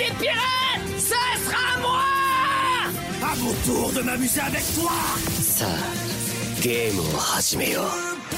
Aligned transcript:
des 0.00 0.14
pirates, 0.14 0.98
ce 0.98 1.44
sera 1.44 1.78
moi 1.80 2.04
À 3.22 3.36
mon 3.36 3.52
tour 3.66 3.92
de 3.92 4.00
m'amuser 4.00 4.40
avec 4.40 4.64
toi 4.74 4.92
Ça, 5.40 5.66
game 6.62 7.00
Hajimeo. 7.36 7.82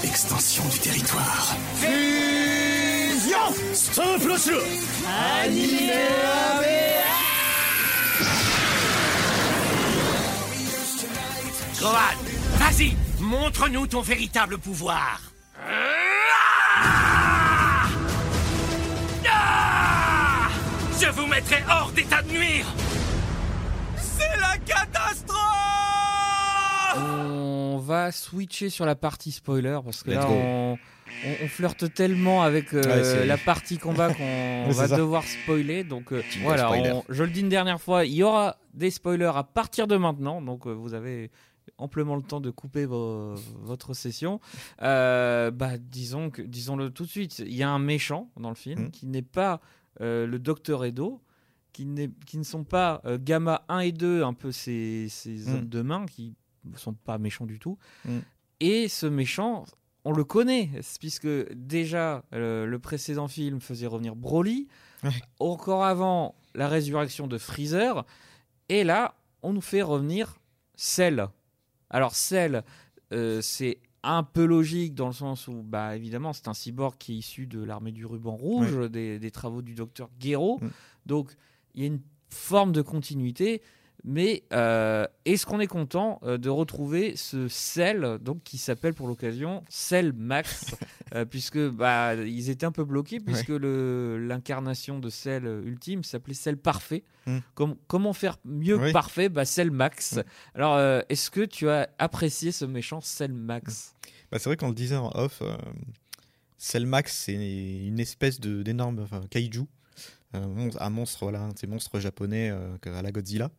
Extension 0.02 0.64
du 0.64 0.78
territoire. 0.78 1.56
Fusion 1.76 3.38
Stop 3.74 4.22
Gohan, 11.80 11.98
vas-y, 12.58 12.96
montre-nous 13.20 13.86
ton 13.86 14.00
véritable 14.00 14.58
pouvoir. 14.58 15.20
Hein 15.68 15.91
Je 21.02 21.08
vous 21.10 21.26
mettrai 21.26 21.56
hors 21.68 21.90
d'état 21.92 22.22
de 22.22 22.28
nuire 22.30 22.66
C'est 23.96 24.38
la 24.40 24.56
catastrophe 24.58 25.38
On 26.96 27.78
va 27.78 28.12
switcher 28.12 28.70
sur 28.70 28.84
la 28.86 28.94
partie 28.94 29.32
spoiler 29.32 29.78
parce 29.84 30.02
que 30.02 30.10
Let's 30.10 30.18
là 30.20 30.26
go. 30.26 30.32
on, 30.32 30.78
on- 31.26 31.44
on 31.44 31.48
flirte 31.48 31.92
tellement 31.94 32.42
avec 32.42 32.72
euh, 32.74 32.82
Ouais, 32.82 33.26
la 33.26 33.36
partie 33.36 33.78
combat 33.78 34.12
qu'on 34.14 34.70
va 34.70 34.88
ça. 34.88 34.96
devoir 34.96 35.24
spoiler. 35.24 35.82
Donc 35.84 36.12
euh, 36.12 36.22
voilà, 36.42 36.64
spoiler. 36.66 36.92
on- 36.92 37.04
je 37.08 37.24
le 37.24 37.30
dis 37.30 37.40
une 37.40 37.48
dernière 37.48 37.80
fois, 37.80 38.04
il 38.04 38.12
y 38.14 38.22
aura 38.22 38.56
des 38.74 38.90
spoilers 38.90 39.32
à 39.36 39.42
partir 39.44 39.86
de 39.86 39.96
maintenant. 39.96 40.40
Donc 40.40 40.66
euh, 40.66 40.72
vous 40.72 40.94
avez 40.94 41.30
amplement 41.78 42.16
le 42.16 42.22
temps 42.22 42.40
de 42.40 42.50
couper 42.50 42.86
vos- 42.86 43.34
votre 43.62 43.94
session. 43.94 44.40
Euh, 44.82 45.50
bah, 45.50 45.78
disons 45.78 46.30
que, 46.30 46.42
disons-le 46.42 46.90
tout 46.90 47.04
de 47.04 47.10
suite, 47.10 47.40
il 47.40 47.54
y 47.54 47.62
a 47.62 47.68
un 47.70 47.78
méchant 47.78 48.30
dans 48.36 48.48
le 48.50 48.54
film 48.56 48.84
Mm. 48.84 48.90
qui 48.90 49.06
n'est 49.06 49.22
pas 49.22 49.60
le 50.00 50.38
Docteur 50.38 50.84
Edo, 50.84 51.20
qui, 51.72 51.86
qui 52.26 52.38
ne 52.38 52.42
sont 52.44 52.64
pas 52.64 53.00
euh, 53.04 53.18
Gamma 53.20 53.64
1 53.68 53.80
et 53.80 53.92
2, 53.92 54.22
un 54.24 54.34
peu 54.34 54.52
ces, 54.52 55.06
ces 55.08 55.30
Mm. 55.48 55.54
hommes 55.54 55.68
de 55.68 55.82
main 55.82 56.06
qui 56.06 56.34
ne 56.64 56.76
sont 56.76 56.92
pas 56.94 57.18
méchants 57.18 57.46
du 57.46 57.58
tout. 57.58 57.78
Mm. 58.04 58.18
Et 58.60 58.88
ce 58.88 59.06
méchant, 59.06 59.64
on 60.04 60.12
le 60.12 60.24
connaît, 60.24 60.70
puisque 61.00 61.26
déjà 61.54 62.24
euh, 62.34 62.66
le 62.66 62.78
précédent 62.78 63.26
film 63.28 63.60
faisait 63.60 63.86
revenir 63.86 64.16
Broly, 64.16 64.68
Ouais. 65.04 65.10
encore 65.40 65.84
avant 65.84 66.36
la 66.54 66.68
résurrection 66.68 67.26
de 67.26 67.36
Freezer, 67.38 68.04
et 68.68 68.84
là, 68.84 69.14
on 69.42 69.52
nous 69.52 69.60
fait 69.60 69.82
revenir 69.82 70.38
Cell. 70.76 71.26
Alors 71.90 72.14
Cell, 72.14 72.62
euh, 73.12 73.40
c'est 73.40 73.80
un 74.02 74.22
peu 74.22 74.44
logique 74.44 74.94
dans 74.94 75.06
le 75.06 75.12
sens 75.12 75.48
où, 75.48 75.62
bah, 75.62 75.96
évidemment, 75.96 76.32
c'est 76.32 76.48
un 76.48 76.54
cyborg 76.54 76.96
qui 76.98 77.12
est 77.12 77.16
issu 77.16 77.46
de 77.46 77.62
l'armée 77.62 77.92
du 77.92 78.04
ruban 78.04 78.36
rouge, 78.36 78.90
des, 78.90 79.18
des 79.18 79.30
travaux 79.30 79.62
du 79.62 79.74
docteur 79.74 80.10
Gero. 80.18 80.58
Mm. 80.60 80.70
Donc, 81.06 81.36
il 81.74 81.82
y 81.82 81.84
a 81.84 81.86
une 81.86 82.00
forme 82.28 82.72
de 82.72 82.82
continuité. 82.82 83.62
Mais 84.04 84.42
euh, 84.52 85.06
est-ce 85.24 85.46
qu'on 85.46 85.60
est 85.60 85.68
content 85.68 86.18
euh, 86.24 86.36
de 86.36 86.48
retrouver 86.48 87.14
ce 87.14 87.46
Cell, 87.46 88.18
donc 88.20 88.42
qui 88.42 88.58
s'appelle 88.58 88.94
pour 88.94 89.06
l'occasion 89.06 89.62
Cell 89.68 90.12
Max, 90.12 90.74
euh, 91.14 91.24
puisque 91.24 91.58
bah, 91.70 92.14
ils 92.16 92.50
étaient 92.50 92.66
un 92.66 92.72
peu 92.72 92.84
bloqués 92.84 93.20
puisque 93.20 93.50
le 93.50 94.18
l'incarnation 94.26 94.98
de 94.98 95.08
Cell 95.08 95.46
euh, 95.46 95.62
ultime 95.64 96.02
s'appelait 96.02 96.34
Cell 96.34 96.56
parfait. 96.56 97.04
Mm. 97.26 97.38
Com- 97.54 97.76
comment 97.86 98.12
faire 98.12 98.38
mieux 98.44 98.76
que 98.76 98.92
parfait 98.92 99.28
bah, 99.28 99.44
Cell 99.44 99.70
Max? 99.70 100.16
Mm. 100.16 100.22
Alors, 100.56 100.74
euh, 100.74 101.00
est-ce 101.08 101.30
que 101.30 101.44
tu 101.44 101.68
as 101.68 101.88
apprécié 101.98 102.50
ce 102.50 102.64
méchant 102.64 103.00
Cell 103.00 103.32
Max? 103.32 103.94
Bah, 104.32 104.38
c'est 104.40 104.48
vrai 104.48 104.56
qu'on 104.56 104.68
le 104.70 104.74
disait 104.74 104.96
en 104.96 105.10
off, 105.14 105.42
euh, 105.42 105.56
Cellmax, 106.58 107.12
c'est 107.26 107.34
une 107.34 108.00
espèce 108.00 108.40
de- 108.40 108.62
d'énorme 108.62 109.00
enfin, 109.00 109.20
kaiju, 109.30 109.62
un 110.32 110.90
monstre, 110.90 111.18
voilà, 111.22 111.40
un 111.42 111.48
de 111.52 111.58
ces 111.58 111.66
monstres 111.66 112.00
japonais 112.00 112.50
à 112.50 113.02
la 113.02 113.12
Godzilla. 113.12 113.50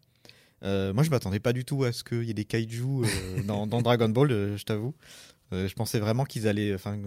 Euh, 0.63 0.93
moi, 0.93 1.03
je 1.03 1.09
m'attendais 1.09 1.39
pas 1.39 1.53
du 1.53 1.65
tout 1.65 1.83
à 1.83 1.91
ce 1.91 2.03
qu'il 2.03 2.23
y 2.23 2.29
ait 2.29 2.33
des 2.33 2.45
kaiju 2.45 2.83
euh, 3.03 3.43
dans, 3.45 3.67
dans 3.67 3.81
Dragon 3.81 4.09
Ball, 4.09 4.31
euh, 4.31 4.57
je 4.57 4.63
t'avoue. 4.63 4.95
Je 5.51 5.73
pensais 5.75 5.99
vraiment 5.99 6.25
qu'ils 6.25 6.47
allaient. 6.47 6.73
Enfin, 6.73 6.99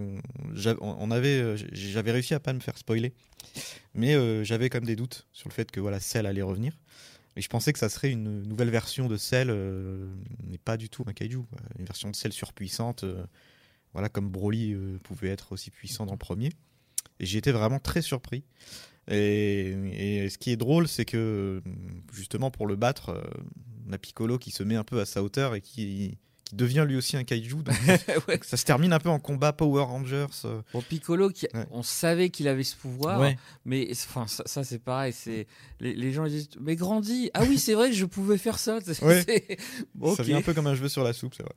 on 0.80 1.10
avait, 1.10 1.56
j'avais 1.72 2.12
réussi 2.12 2.32
à 2.32 2.38
pas 2.38 2.52
me 2.52 2.60
faire 2.60 2.78
spoiler, 2.78 3.12
mais 3.92 4.14
j'avais 4.44 4.70
quand 4.70 4.78
même 4.78 4.86
des 4.86 4.94
doutes 4.94 5.26
sur 5.32 5.48
le 5.48 5.52
fait 5.52 5.68
que 5.68 5.80
voilà, 5.80 5.98
Cell 5.98 6.26
allait 6.26 6.42
revenir. 6.42 6.78
Et 7.34 7.40
je 7.40 7.48
pensais 7.48 7.72
que 7.72 7.78
ça 7.80 7.88
serait 7.88 8.12
une 8.12 8.42
nouvelle 8.42 8.70
version 8.70 9.08
de 9.08 9.16
Cell, 9.16 9.52
mais 10.44 10.58
pas 10.58 10.76
du 10.76 10.88
tout 10.88 11.02
un 11.08 11.12
kaiju. 11.12 11.38
quoi. 11.38 11.58
Une 11.76 11.86
version 11.86 12.08
de 12.08 12.14
Cell 12.14 12.32
surpuissante, 12.32 13.04
voilà, 13.96 14.10
comme 14.10 14.28
Broly 14.28 14.74
euh, 14.74 14.98
pouvait 15.02 15.30
être 15.30 15.52
aussi 15.52 15.70
puissant 15.70 16.04
dans 16.04 16.12
le 16.12 16.18
premier. 16.18 16.50
Et 17.18 17.24
j'ai 17.24 17.38
été 17.38 17.50
vraiment 17.50 17.78
très 17.78 18.02
surpris. 18.02 18.44
Et, 19.08 20.24
et 20.24 20.28
ce 20.30 20.38
qui 20.38 20.50
est 20.50 20.56
drôle, 20.56 20.88
c'est 20.88 21.04
que 21.04 21.62
justement 22.12 22.50
pour 22.50 22.66
le 22.66 22.76
battre, 22.76 23.10
euh, 23.10 23.22
on 23.88 23.92
a 23.92 23.98
Piccolo 23.98 24.38
qui 24.38 24.50
se 24.50 24.62
met 24.62 24.74
un 24.76 24.84
peu 24.84 25.00
à 25.00 25.06
sa 25.06 25.22
hauteur 25.22 25.54
et 25.54 25.60
qui, 25.60 26.18
qui 26.44 26.54
devient 26.56 26.84
lui 26.88 26.96
aussi 26.96 27.16
un 27.16 27.22
kaiju. 27.22 27.62
Donc 27.62 27.74
Ouais. 28.28 28.40
ça 28.42 28.56
se 28.56 28.64
termine 28.64 28.92
un 28.92 28.98
peu 28.98 29.08
en 29.08 29.20
combat 29.20 29.52
Power 29.52 29.82
Rangers. 29.84 30.26
euh. 30.44 30.60
Bon, 30.72 30.82
Piccolo, 30.82 31.30
qui- 31.30 31.46
Ouais. 31.54 31.66
on 31.70 31.84
savait 31.84 32.30
qu'il 32.30 32.48
avait 32.48 32.64
ce 32.64 32.74
pouvoir, 32.74 33.20
Ouais. 33.20 33.36
mais 33.64 33.88
enfin, 33.92 34.26
ça, 34.26 34.42
ça, 34.46 34.64
c'est 34.64 34.80
pareil. 34.80 35.12
C'est 35.12 35.46
les, 35.78 35.94
les 35.94 36.12
gens 36.12 36.26
disent 36.26 36.48
mais 36.60 36.74
grandis. 36.74 37.30
Ah 37.34 37.44
oui, 37.48 37.58
c'est 37.58 37.74
vrai 37.74 37.90
que 37.90 37.96
je 37.96 38.04
pouvais 38.06 38.38
faire 38.38 38.58
ça. 38.58 38.78
Bon, 39.94 40.14
Ça 40.16 40.22
vient 40.24 40.38
un 40.38 40.42
peu 40.42 40.52
comme 40.54 40.66
un 40.66 40.74
cheveu 40.74 40.88
sur 40.88 41.04
la 41.04 41.12
soupe, 41.12 41.34
c'est 41.36 41.44
vrai. 41.44 41.54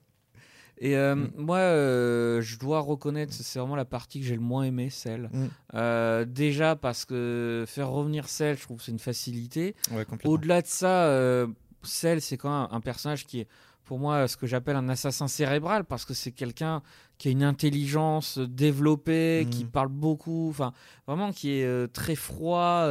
Et 0.81 0.95
euh, 0.95 1.13
Mm. 1.16 1.31
moi, 1.35 1.57
euh, 1.57 2.41
je 2.41 2.57
dois 2.57 2.79
reconnaître, 2.79 3.34
c'est 3.34 3.59
vraiment 3.59 3.75
la 3.75 3.84
partie 3.85 4.22
que 4.22 4.25
j'ai 4.25 4.35
le 4.35 4.41
moins 4.41 4.63
aimé, 4.63 4.90
celle. 4.90 5.29
Mm. 5.34 5.45
Euh, 5.75 6.25
déjà 6.25 6.75
parce 6.78 7.03
que 7.06 7.66
faire 7.67 7.90
revenir 7.90 8.29
Cell, 8.29 8.57
je 8.57 8.63
trouve 8.63 8.78
que 8.78 8.84
c'est 8.84 8.91
une 8.94 9.00
facilité. 9.00 9.75
Ouais. 9.91 10.06
Au-delà 10.23 10.62
de 10.62 10.68
ça, 10.68 11.03
euh, 11.07 11.47
Cell, 11.84 12.22
c'est 12.22 12.38
quand 12.38 12.50
même 12.62 12.69
un 12.72 12.79
personnage 12.81 13.25
qui 13.25 13.41
est, 13.41 13.47
pour 13.84 14.00
moi, 14.00 14.28
ce 14.29 14.38
que 14.38 14.47
j'appelle 14.47 14.75
un 14.78 14.88
assassin 14.88 15.28
cérébral, 15.28 15.84
parce 15.84 16.06
que 16.06 16.13
c'est 16.13 16.31
quelqu'un 16.31 16.81
qui 17.18 17.28
a 17.28 17.31
une 17.31 17.44
intelligence 17.44 18.38
développée, 18.38 19.47
qui 19.51 19.66
Mhm. 19.66 19.72
parle 19.72 19.88
beaucoup, 19.89 20.47
enfin, 20.50 20.72
vraiment 21.07 21.31
qui 21.34 21.51
est 21.59 21.88
très 21.91 22.16
froid. 22.16 22.88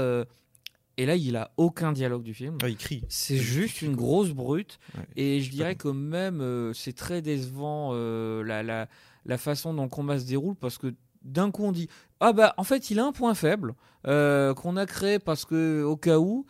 Et 0.99 1.07
là, 1.07 1.17
il 1.17 1.37
a 1.37 1.53
aucun 1.57 1.93
dialogue 1.93 2.23
du 2.25 2.35
film. 2.35 2.59
Ouais, 2.63 2.73
il 2.73 2.77
crie. 2.77 3.03
C'est 3.09 3.39
juste 3.39 3.81
une 3.83 3.95
grosse 3.97 4.31
brute. 4.33 4.79
Ouais. 4.97 5.05
Et 5.17 5.41
je 5.41 5.51
dirais 5.51 5.75
que 5.77 5.89
même 5.89 6.41
euh, 6.43 6.73
c'est 6.75 6.93
très 6.93 7.23
décevant 7.23 7.93
euh, 7.95 8.43
la, 8.45 8.63
la, 8.63 8.89
la 9.25 9.39
façon 9.39 9.73
dont 9.73 9.85
le 9.85 9.89
combat 9.89 10.19
se 10.19 10.27
déroule 10.27 10.57
parce 10.57 10.77
que 10.77 10.93
d'un 11.23 11.51
coup 11.51 11.65
on 11.65 11.73
dit 11.73 11.89
ah 12.21 12.33
bah 12.33 12.55
en 12.59 12.65
fait 12.65 12.91
il 12.91 12.99
a 13.01 13.05
un 13.05 13.13
point 13.13 13.35
faible 13.35 13.75
euh, 14.07 14.55
qu'on 14.55 14.77
a 14.77 14.87
créé 14.87 15.19
parce 15.19 15.45
que 15.45 15.83
au 15.83 15.97
cas 15.97 16.19
où 16.19 16.47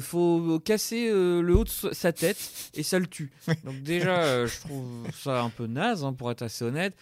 faut 0.00 0.58
casser 0.64 1.10
le 1.10 1.54
haut 1.56 1.64
de 1.64 1.68
sa- 1.68 2.12
tête 2.12 2.70
et 2.74 2.82
ça 2.82 2.98
le 2.98 3.06
tue. 3.06 3.30
Donc 3.64 3.82
déjà 3.82 4.46
je 4.46 4.60
trouve 4.60 5.06
ça 5.12 5.42
un 5.42 5.50
peu 5.50 5.66
naze 5.66 6.04
hein, 6.04 6.12
pour 6.12 6.30
être 6.30 6.42
assez 6.42 6.64
honnête. 6.64 6.94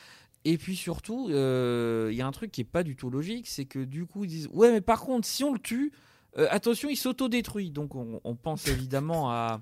Et 0.44 0.58
puis 0.58 0.76
surtout, 0.76 1.26
il 1.30 2.14
y 2.14 2.20
a 2.20 2.26
un 2.26 2.32
truc 2.32 2.50
qui 2.52 2.60
est 2.60 2.64
pas 2.64 2.82
du 2.82 2.96
tout 2.96 3.10
logique, 3.10 3.46
c'est 3.48 3.64
que 3.64 3.78
du 3.78 4.06
coup 4.06 4.24
ils 4.24 4.28
disent 4.28 4.48
ouais 4.52 4.70
mais 4.72 4.80
par 4.80 5.00
contre 5.00 5.26
si 5.26 5.42
on 5.44 5.52
le 5.52 5.58
tue, 5.60 5.92
euh, 6.38 6.46
attention 6.50 6.88
il 6.90 6.96
s'autodétruit. 6.96 7.70
Donc 7.70 7.94
on, 7.94 8.20
on 8.24 8.34
pense 8.36 8.66
évidemment 8.68 9.30
à, 9.30 9.60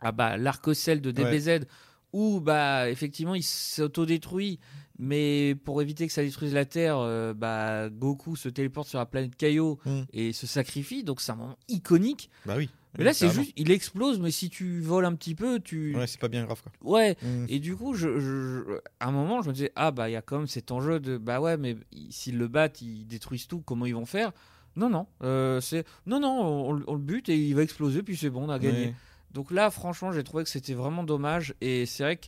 à 0.00 0.12
bah, 0.12 0.36
l'arc-cell 0.36 1.00
de 1.00 1.10
DBZ 1.10 1.66
où 2.12 2.40
bah 2.40 2.88
effectivement 2.90 3.34
il 3.34 3.42
s'autodétruit 3.42 4.58
mais 4.98 5.54
pour 5.64 5.80
éviter 5.82 6.06
que 6.06 6.12
ça 6.12 6.22
détruise 6.22 6.54
la 6.54 6.64
Terre 6.64 6.96
euh, 6.98 7.34
bah 7.34 7.88
Goku 7.90 8.34
se 8.34 8.48
téléporte 8.48 8.88
sur 8.88 8.98
la 8.98 9.06
planète 9.06 9.36
Kaio 9.36 9.78
Mm. 9.84 10.00
et 10.12 10.32
se 10.32 10.46
sacrifie 10.46 11.04
donc 11.04 11.20
c'est 11.20 11.32
un 11.32 11.36
moment 11.36 11.58
iconique 11.68 12.30
Bah 12.46 12.54
oui. 12.56 12.68
mais 12.96 13.04
là 13.04 13.12
c'est 13.14 13.28
juste 13.30 13.52
il 13.56 13.70
explose 13.70 14.18
mais 14.20 14.30
si 14.30 14.48
tu 14.50 14.80
voles 14.80 15.04
un 15.04 15.14
petit 15.14 15.34
peu 15.34 15.60
tu 15.60 15.94
Ouais, 15.96 16.06
c'est 16.06 16.18
pas 16.20 16.28
bien 16.28 16.44
grave 16.46 16.62
quoi. 16.62 16.72
ouais 16.82 17.16
Mm. 17.22 17.44
et 17.48 17.58
du 17.60 17.76
coup, 17.76 17.94
je, 17.94 18.18
je- 18.18 18.64
je- 18.66 18.78
à 19.00 19.08
un 19.08 19.12
moment, 19.12 19.42
je 19.42 19.48
me 19.48 19.52
disais, 19.54 19.70
ah 19.76 19.90
bah 19.90 20.08
il 20.08 20.12
y 20.12 20.16
a 20.16 20.22
quand 20.22 20.38
même 20.38 20.46
cet 20.46 20.70
enjeu 20.72 20.98
de, 21.00 21.16
bah 21.18 21.40
ouais, 21.40 21.56
mais 21.58 21.76
s'ils 22.10 22.38
le 22.38 22.48
battent, 22.48 22.80
ils 22.82 23.06
détruisent 23.06 23.46
tout, 23.46 23.60
comment 23.60 23.84
ils 23.86 23.94
vont 23.94 24.06
faire? 24.06 24.32
Non, 24.78 24.88
non, 24.88 25.06
euh, 25.22 25.60
c'est, 25.60 25.84
non, 26.06 26.20
non, 26.20 26.40
on, 26.40 26.82
on 26.86 26.92
le 26.94 26.98
bute 27.00 27.28
et 27.28 27.36
il 27.36 27.54
va 27.54 27.62
exploser, 27.62 28.02
puis 28.02 28.16
c'est 28.16 28.30
bon, 28.30 28.44
on 28.46 28.50
a 28.50 28.58
gagné. 28.58 28.94
Donc 29.32 29.50
là, 29.50 29.70
franchement, 29.70 30.12
j'ai 30.12 30.24
trouvé 30.24 30.44
que 30.44 30.50
c'était 30.50 30.72
vraiment 30.74 31.02
dommage, 31.04 31.54
et 31.60 31.84
c'est 31.84 32.02
vrai 32.04 32.16
que, 32.16 32.26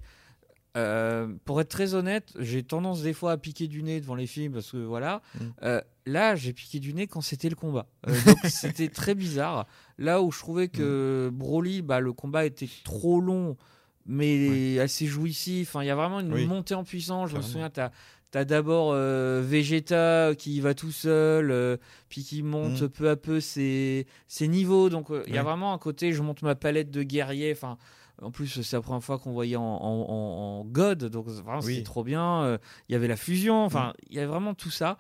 euh, 0.76 1.28
pour 1.44 1.60
être 1.60 1.68
très 1.68 1.94
honnête, 1.94 2.32
j'ai 2.38 2.62
tendance 2.62 3.02
des 3.02 3.12
fois 3.12 3.32
à 3.32 3.36
piquer 3.36 3.66
du 3.68 3.82
nez 3.82 4.00
devant 4.00 4.14
les 4.14 4.26
films, 4.26 4.52
parce 4.52 4.70
que 4.72 4.76
voilà, 4.76 5.22
Mm. 5.34 5.44
Euh, 5.62 5.80
là, 6.06 6.34
j'ai 6.36 6.52
piqué 6.52 6.78
du 6.80 6.92
nez 6.92 7.06
quand 7.06 7.20
c'était 7.20 7.48
le 7.48 7.56
combat. 7.56 7.86
Donc 8.06 8.36
c'était 8.44 8.88
très 8.88 9.14
bizarre. 9.14 9.66
Là 9.98 10.20
où 10.22 10.30
je 10.32 10.38
trouvais 10.40 10.68
que 10.68 11.30
Broly, 11.32 11.82
bah, 11.82 12.00
le 12.00 12.12
combat 12.12 12.44
était 12.44 12.68
trop 12.84 13.20
long, 13.20 13.56
mais 14.06 14.78
assez 14.80 15.06
jouissif. 15.06 15.68
Enfin, 15.70 15.84
il 15.84 15.86
y 15.86 15.90
a 15.90 15.94
vraiment 15.94 16.20
une 16.20 16.32
Oui. 16.32 16.46
montée 16.46 16.74
en 16.74 16.84
puissance. 16.84 17.30
Je 17.30 17.36
me 17.36 17.42
souviens, 17.42 17.70
tu 17.70 17.80
as, 17.80 17.92
d'abord 18.32 18.92
euh, 18.94 19.42
Vegeta 19.44 20.34
qui 20.36 20.56
y 20.56 20.60
va 20.60 20.74
tout 20.74 20.92
seul, 20.92 21.50
euh, 21.50 21.76
puis 22.08 22.22
qui 22.24 22.42
monte 22.42 22.82
Mm. 22.82 22.88
peu 22.88 23.08
à 23.10 23.16
peu 23.16 23.40
ses, 23.40 24.06
ses 24.28 24.48
niveaux. 24.48 24.88
Donc 24.88 25.10
euh, 25.10 25.22
il 25.26 25.34
y 25.34 25.38
a 25.38 25.42
vraiment 25.42 25.72
un 25.72 25.78
côté, 25.78 26.12
je 26.12 26.22
monte 26.22 26.42
ma 26.42 26.54
palette 26.54 26.90
de 26.90 27.02
guerrier. 27.02 27.52
Enfin, 27.52 27.76
en 28.22 28.30
plus, 28.30 28.60
c'est 28.62 28.76
la 28.76 28.82
première 28.82 29.02
fois 29.02 29.18
qu'on 29.18 29.32
voyait 29.32 29.56
en, 29.56 29.62
en- 29.62 30.06
en- 30.08 30.60
en 30.60 30.64
God, 30.64 31.04
donc 31.06 31.26
vraiment 31.26 31.60
Oui. 31.62 31.74
c'était 31.74 31.84
trop 31.84 32.04
bien. 32.04 32.42
Euh, 32.42 32.58
Il 32.88 32.92
y 32.92 32.94
avait 32.96 33.08
la 33.08 33.16
fusion, 33.16 33.64
enfin, 33.64 33.94
il 34.10 34.16
y 34.16 34.18
avait 34.18 34.26
vraiment 34.28 34.54
tout 34.54 34.70
ça. 34.70 34.98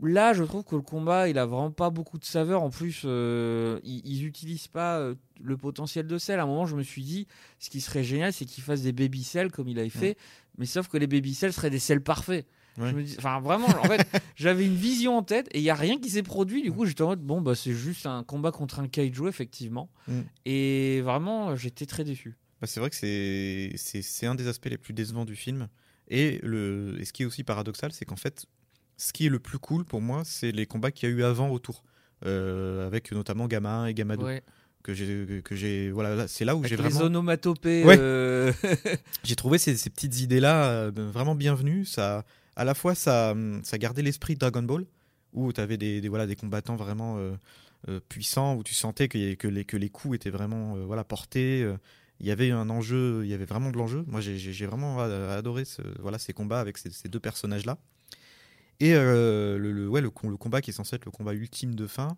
Là, 0.00 0.32
je 0.32 0.44
trouve 0.44 0.62
que 0.64 0.76
le 0.76 0.82
combat, 0.82 1.28
il 1.28 1.38
a 1.38 1.46
vraiment 1.46 1.72
pas 1.72 1.90
beaucoup 1.90 2.18
de 2.18 2.24
saveur. 2.24 2.62
En 2.62 2.70
plus, 2.70 3.02
euh, 3.04 3.80
ils, 3.82 4.00
ils 4.04 4.26
utilisent 4.26 4.68
pas 4.68 4.98
euh, 4.98 5.14
le 5.40 5.56
potentiel 5.56 6.06
de 6.06 6.18
sel. 6.18 6.38
À 6.38 6.44
un 6.44 6.46
moment, 6.46 6.66
je 6.66 6.76
me 6.76 6.82
suis 6.82 7.02
dit, 7.02 7.26
ce 7.58 7.68
qui 7.68 7.80
serait 7.80 8.04
génial, 8.04 8.32
c'est 8.32 8.44
qu'ils 8.44 8.62
fassent 8.62 8.82
des 8.82 8.92
baby 8.92 9.24
cells 9.24 9.50
comme 9.50 9.68
il 9.68 9.78
avait 9.78 9.88
fait. 9.88 10.16
Mais 10.56 10.66
sauf 10.66 10.88
que 10.88 10.98
les 10.98 11.06
baby 11.06 11.34
cells 11.34 11.52
seraient 11.52 11.70
des 11.70 11.80
sels 11.80 12.02
parfaits. 12.02 12.46
Ouais. 12.76 12.90
Je 12.90 12.94
me 12.94 13.02
dis, 13.02 13.16
enfin, 13.18 13.40
vraiment, 13.40 13.66
en 13.66 13.84
fait, 13.84 14.06
j'avais 14.36 14.64
une 14.64 14.76
vision 14.76 15.16
en 15.16 15.24
tête 15.24 15.48
et 15.52 15.58
il 15.58 15.64
y 15.64 15.70
a 15.70 15.74
rien 15.74 15.98
qui 15.98 16.10
s'est 16.10 16.22
produit. 16.22 16.62
Du 16.62 16.70
coup, 16.70 16.86
j'étais 16.86 17.02
en 17.02 17.08
mode, 17.08 17.20
bon, 17.20 17.40
bah, 17.40 17.56
c'est 17.56 17.72
juste 17.72 18.06
un 18.06 18.22
combat 18.22 18.52
contre 18.52 18.78
un 18.78 18.86
kaiju, 18.86 19.26
effectivement. 19.26 19.90
Mm. 20.06 20.20
Et 20.44 21.00
vraiment, 21.00 21.56
j'étais 21.56 21.86
très 21.86 22.04
déçu. 22.04 22.36
Bah, 22.60 22.68
c'est 22.68 22.78
vrai 22.78 22.90
que 22.90 22.96
c'est 22.96 23.72
c'est 23.76 24.02
c'est 24.02 24.26
un 24.26 24.34
des 24.34 24.48
aspects 24.48 24.66
les 24.66 24.78
plus 24.78 24.94
décevants 24.94 25.24
du 25.24 25.36
film. 25.36 25.68
Et, 26.08 26.40
le, 26.42 26.96
et 27.00 27.04
ce 27.04 27.12
qui 27.12 27.22
est 27.22 27.26
aussi 27.26 27.44
paradoxal, 27.44 27.92
c'est 27.92 28.04
qu'en 28.04 28.16
fait, 28.16 28.46
ce 28.98 29.12
qui 29.14 29.26
est 29.26 29.30
le 29.30 29.38
plus 29.38 29.58
cool 29.58 29.84
pour 29.86 30.02
moi, 30.02 30.22
c'est 30.24 30.52
les 30.52 30.66
combats 30.66 30.90
qu'il 30.90 31.08
y 31.08 31.12
a 31.12 31.14
eu 31.14 31.22
avant 31.22 31.48
autour. 31.48 31.82
Euh, 32.26 32.84
avec 32.86 33.12
notamment 33.12 33.46
Gamma 33.46 33.70
1 33.70 33.86
et 33.86 33.94
Gamma 33.94 34.16
2. 34.16 34.24
Ouais. 34.24 34.42
Que 34.82 34.92
j'ai, 34.94 35.42
que 35.44 35.54
j'ai, 35.54 35.90
voilà, 35.90 36.14
là, 36.14 36.28
c'est 36.28 36.44
là 36.44 36.56
où 36.56 36.64
j'ai 36.64 36.70
les 36.70 36.82
vraiment. 36.82 37.02
onomatopées. 37.02 37.84
Ouais. 37.84 37.96
euh, 37.98 38.52
J'ai 39.24 39.36
trouvé 39.36 39.58
ces, 39.58 39.76
ces 39.76 39.90
petites 39.90 40.18
idées-là 40.20 40.64
euh, 40.64 40.90
vraiment 40.94 41.34
bienvenues. 41.34 41.84
Ça, 41.84 42.24
à 42.56 42.64
la 42.64 42.74
fois, 42.74 42.94
ça, 42.94 43.34
ça 43.62 43.78
gardait 43.78 44.02
l'esprit 44.02 44.34
de 44.34 44.38
Dragon 44.40 44.62
Ball, 44.62 44.84
où 45.32 45.52
tu 45.52 45.60
avais 45.60 45.76
des, 45.76 46.00
des, 46.00 46.08
voilà, 46.08 46.26
des 46.26 46.36
combattants 46.36 46.76
vraiment 46.76 47.18
euh, 47.18 48.00
puissants, 48.08 48.56
où 48.56 48.62
tu 48.64 48.74
sentais 48.74 49.08
que, 49.08 49.34
que, 49.34 49.46
les, 49.48 49.64
que 49.64 49.76
les 49.76 49.90
coups 49.90 50.16
étaient 50.16 50.30
vraiment 50.30 50.76
voilà, 50.86 51.04
portés. 51.04 51.68
Il 52.20 52.26
y 52.26 52.30
avait 52.30 52.50
un 52.50 52.70
enjeu, 52.70 53.20
il 53.24 53.30
y 53.30 53.34
avait 53.34 53.44
vraiment 53.44 53.70
de 53.70 53.76
l'enjeu. 53.76 54.04
Moi, 54.06 54.20
j'ai 54.20 54.66
vraiment 54.66 55.00
adoré 55.00 55.64
ce, 55.64 55.82
voilà, 56.00 56.18
ces 56.18 56.32
combats 56.32 56.60
avec 56.60 56.78
ces, 56.78 56.90
ces 56.90 57.08
deux 57.08 57.20
personnages-là. 57.20 57.78
Et 58.80 58.94
euh, 58.94 59.58
le, 59.58 59.72
le- 59.72 59.88
ouais, 59.88 60.00
le, 60.00 60.10
com- 60.10 60.30
le 60.30 60.36
combat 60.36 60.60
qui 60.60 60.70
est 60.70 60.72
censé 60.74 60.96
être 60.96 61.04
le 61.04 61.10
combat 61.10 61.34
ultime 61.34 61.74
de 61.74 61.86
fin, 61.86 62.16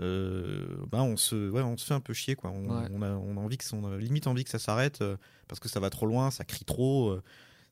euh, 0.00 0.66
ben 0.90 1.02
on, 1.02 1.16
se, 1.16 1.50
ouais, 1.50 1.62
on 1.62 1.76
se 1.76 1.86
fait 1.86 1.94
un 1.94 2.00
peu 2.00 2.12
chier. 2.14 2.34
Quoi. 2.34 2.50
On, 2.50 2.68
Ouais. 2.82 2.88
on 2.92 3.02
a, 3.02 3.10
on 3.12 3.36
a 3.36 3.40
envie 3.40 3.58
que 3.58 3.96
limite 3.98 4.26
envie 4.26 4.44
que 4.44 4.50
ça 4.50 4.58
s'arrête 4.58 5.00
euh, 5.02 5.16
parce 5.48 5.60
que 5.60 5.68
ça 5.68 5.80
va 5.80 5.90
trop 5.90 6.06
loin, 6.06 6.30
ça 6.30 6.44
crie 6.44 6.64
trop. 6.64 7.18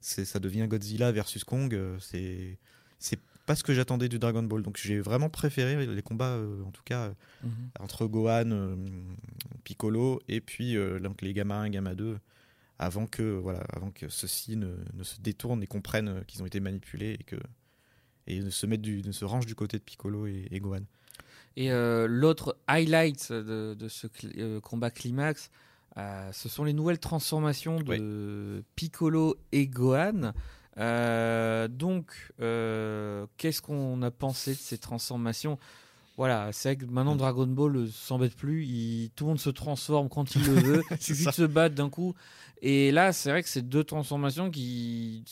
ça 0.01 0.39
devient 0.41 0.67
Godzilla 0.69 1.13
versus 1.13 1.45
Kong. 1.45 1.79
c'est 2.01 2.59
c'est 2.99 3.19
pas 3.47 3.57
ce 3.57 3.65
que 3.65 3.73
j'attendais 3.75 4.09
du 4.09 4.19
Dragon 4.19 4.43
Ball. 4.43 4.63
Donc 4.63 4.77
j'ai 4.77 5.01
vraiment 5.01 5.29
préféré 5.31 5.87
les 5.87 6.03
combats, 6.03 6.35
euh, 6.37 6.63
en 6.65 6.71
tout 6.71 6.83
cas, 6.85 7.07
euh, 7.07 7.13
mhm. 7.45 7.71
entre 7.81 8.07
Gohan, 8.07 8.51
euh, 8.53 8.77
Piccolo 9.65 10.21
et 10.29 10.41
puis 10.41 10.77
donc 11.01 11.23
les 11.23 11.33
Gamma 11.33 11.57
1 11.57 11.65
et 11.65 11.71
Gamma 11.71 11.95
2 11.95 12.19
avant 12.79 13.07
que, 13.07 13.23
voilà, 13.39 13.61
avant 13.75 13.91
que 13.91 14.09
ceux-ci 14.09 14.57
ne, 14.57 14.75
ne 14.95 15.03
se 15.03 15.21
détournent 15.21 15.63
et 15.63 15.67
comprennent 15.67 16.25
qu'ils 16.27 16.43
ont 16.43 16.47
été 16.47 16.61
manipulés 16.61 17.17
et, 17.21 17.25
que, 17.25 17.37
et 18.31 18.41
ne, 18.41 18.51
se 18.51 18.67
mettent 18.67 18.83
du, 18.83 19.03
ne 19.05 19.13
se 19.13 19.25
rangent 19.25 19.47
du 19.47 19.55
côté 19.55 19.79
de 19.79 19.83
Piccolo 19.83 20.27
et, 20.27 20.47
et 20.51 20.61
Gohan. 20.61 20.81
Et 21.57 21.73
euh, 21.73 22.07
l'autre 22.09 22.57
highlight 22.69 23.33
de, 23.33 23.75
de 23.75 23.89
ce 23.89 24.07
cl- 24.07 24.33
euh, 24.39 24.61
combat 24.61 24.91
climax, 24.91 25.51
euh, 25.97 26.31
ce 26.33 26.49
sont 26.49 26.65
les 26.65 26.73
nouvelles 26.73 27.01
transformations 27.01 27.81
de 27.81 28.63
Piccolo 28.77 29.37
et 29.53 29.67
Gohan. 29.67 30.33
Donc, 31.69 32.33
qu'est-ce 33.37 33.63
qu'on 33.63 34.01
a 34.03 34.11
pensé 34.11 34.53
de 34.53 34.59
ces 34.59 34.79
transformations? 34.79 35.59
Voilà, 36.17 36.51
c'est 36.53 36.75
vrai 36.75 36.77
que 36.87 36.91
maintenant 36.91 37.15
Mm. 37.15 37.19
Dragon 37.19 37.47
Ball 37.47 37.77
euh, 37.77 37.87
s'embête 37.91 38.35
plus, 38.37 38.67
il- 38.67 39.11
tout 39.17 39.25
le 39.25 39.29
monde 39.31 39.41
se 39.41 39.49
transforme 39.49 40.09
quand 40.11 40.35
il 40.35 40.45
le 40.47 40.53
veut, 40.53 40.85
il 40.91 41.03
suffit 41.03 41.25
de 41.25 41.31
se 41.31 41.43
battre 41.45 41.75
d'un 41.75 41.89
coup. 41.89 42.15
Et 42.61 42.93
là, 42.93 43.13
c'est 43.15 43.31
vrai 43.31 43.43
que 43.43 43.49
c'est 43.49 43.67
deux 43.67 43.85
transformations 43.85 44.51
qui. 44.51 45.25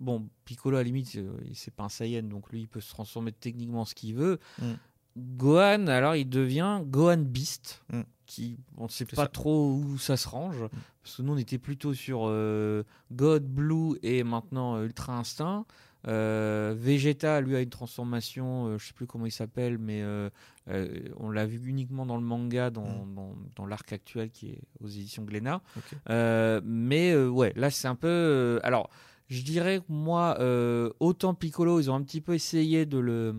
Bon, 0.00 0.28
Piccolo, 0.44 0.76
à 0.76 0.80
la 0.80 0.84
limite, 0.84 1.14
euh, 1.16 1.30
c'est 1.54 1.72
pas 1.74 1.84
un 1.84 1.88
Saiyan, 1.88 2.22
donc 2.22 2.50
lui, 2.50 2.62
il 2.62 2.68
peut 2.68 2.80
se 2.80 2.90
transformer 2.90 3.32
techniquement 3.32 3.84
ce 3.84 3.94
qu'il 3.94 4.14
veut. 4.16 4.38
Mm. 4.58 4.72
Gohan, 5.16 5.86
alors, 5.88 6.16
il 6.16 6.28
devient 6.28 6.80
Gohan 6.84 7.18
Beast, 7.18 7.82
Mm. 7.92 8.00
qui, 8.26 8.58
on 8.76 8.84
ne 8.84 8.88
sait 8.88 9.04
pas 9.04 9.16
ça. 9.24 9.26
trop 9.28 9.74
où 9.74 9.98
ça 9.98 10.16
se 10.16 10.26
range, 10.28 10.56
parce 11.02 11.16
que 11.16 11.22
nous, 11.22 11.32
on 11.34 11.36
était 11.36 11.58
plutôt 11.58 11.92
sur 11.94 12.22
euh, 12.24 12.82
God 13.12 13.44
Blue 13.44 13.98
et 14.02 14.22
maintenant 14.24 14.76
euh, 14.76 14.86
Ultra 14.86 15.18
Instinct. 15.18 15.66
Euh, 16.08 16.74
Vegeta, 16.78 17.42
lui, 17.42 17.56
a 17.56 17.60
une 17.60 17.68
transformation, 17.68 18.68
euh, 18.68 18.78
je 18.78 18.86
sais 18.86 18.92
plus 18.94 19.06
comment 19.06 19.26
il 19.26 19.32
s'appelle, 19.32 19.76
mais 19.76 20.00
euh, 20.00 20.30
euh, 20.70 20.88
on 21.18 21.28
l'a 21.30 21.44
vu 21.44 21.60
uniquement 21.68 22.06
dans 22.06 22.16
le 22.16 22.22
manga, 22.22 22.70
dans, 22.70 23.04
Mm. 23.04 23.14
dans, 23.14 23.34
dans 23.56 23.66
l'arc 23.66 23.92
actuel 23.92 24.30
qui 24.30 24.48
est 24.50 24.62
aux 24.82 24.88
éditions 24.88 25.24
Glénat. 25.24 25.60
Euh, 26.08 26.62
mais 26.64 27.10
euh, 27.12 27.28
ouais, 27.28 27.52
là 27.54 27.68
c'est 27.70 27.88
un 27.88 27.96
peu. 27.96 28.08
euh, 28.08 28.60
alors, 28.62 28.88
je 29.30 29.42
dirais 29.42 29.78
que 29.78 29.84
moi, 29.88 30.36
euh, 30.40 30.90
autant 31.00 31.32
Piccolo, 31.34 31.80
ils 31.80 31.90
ont 31.90 31.94
un 31.94 32.02
petit 32.02 32.20
peu 32.20 32.34
essayé 32.34 32.84
de 32.84 32.98
le, 32.98 33.36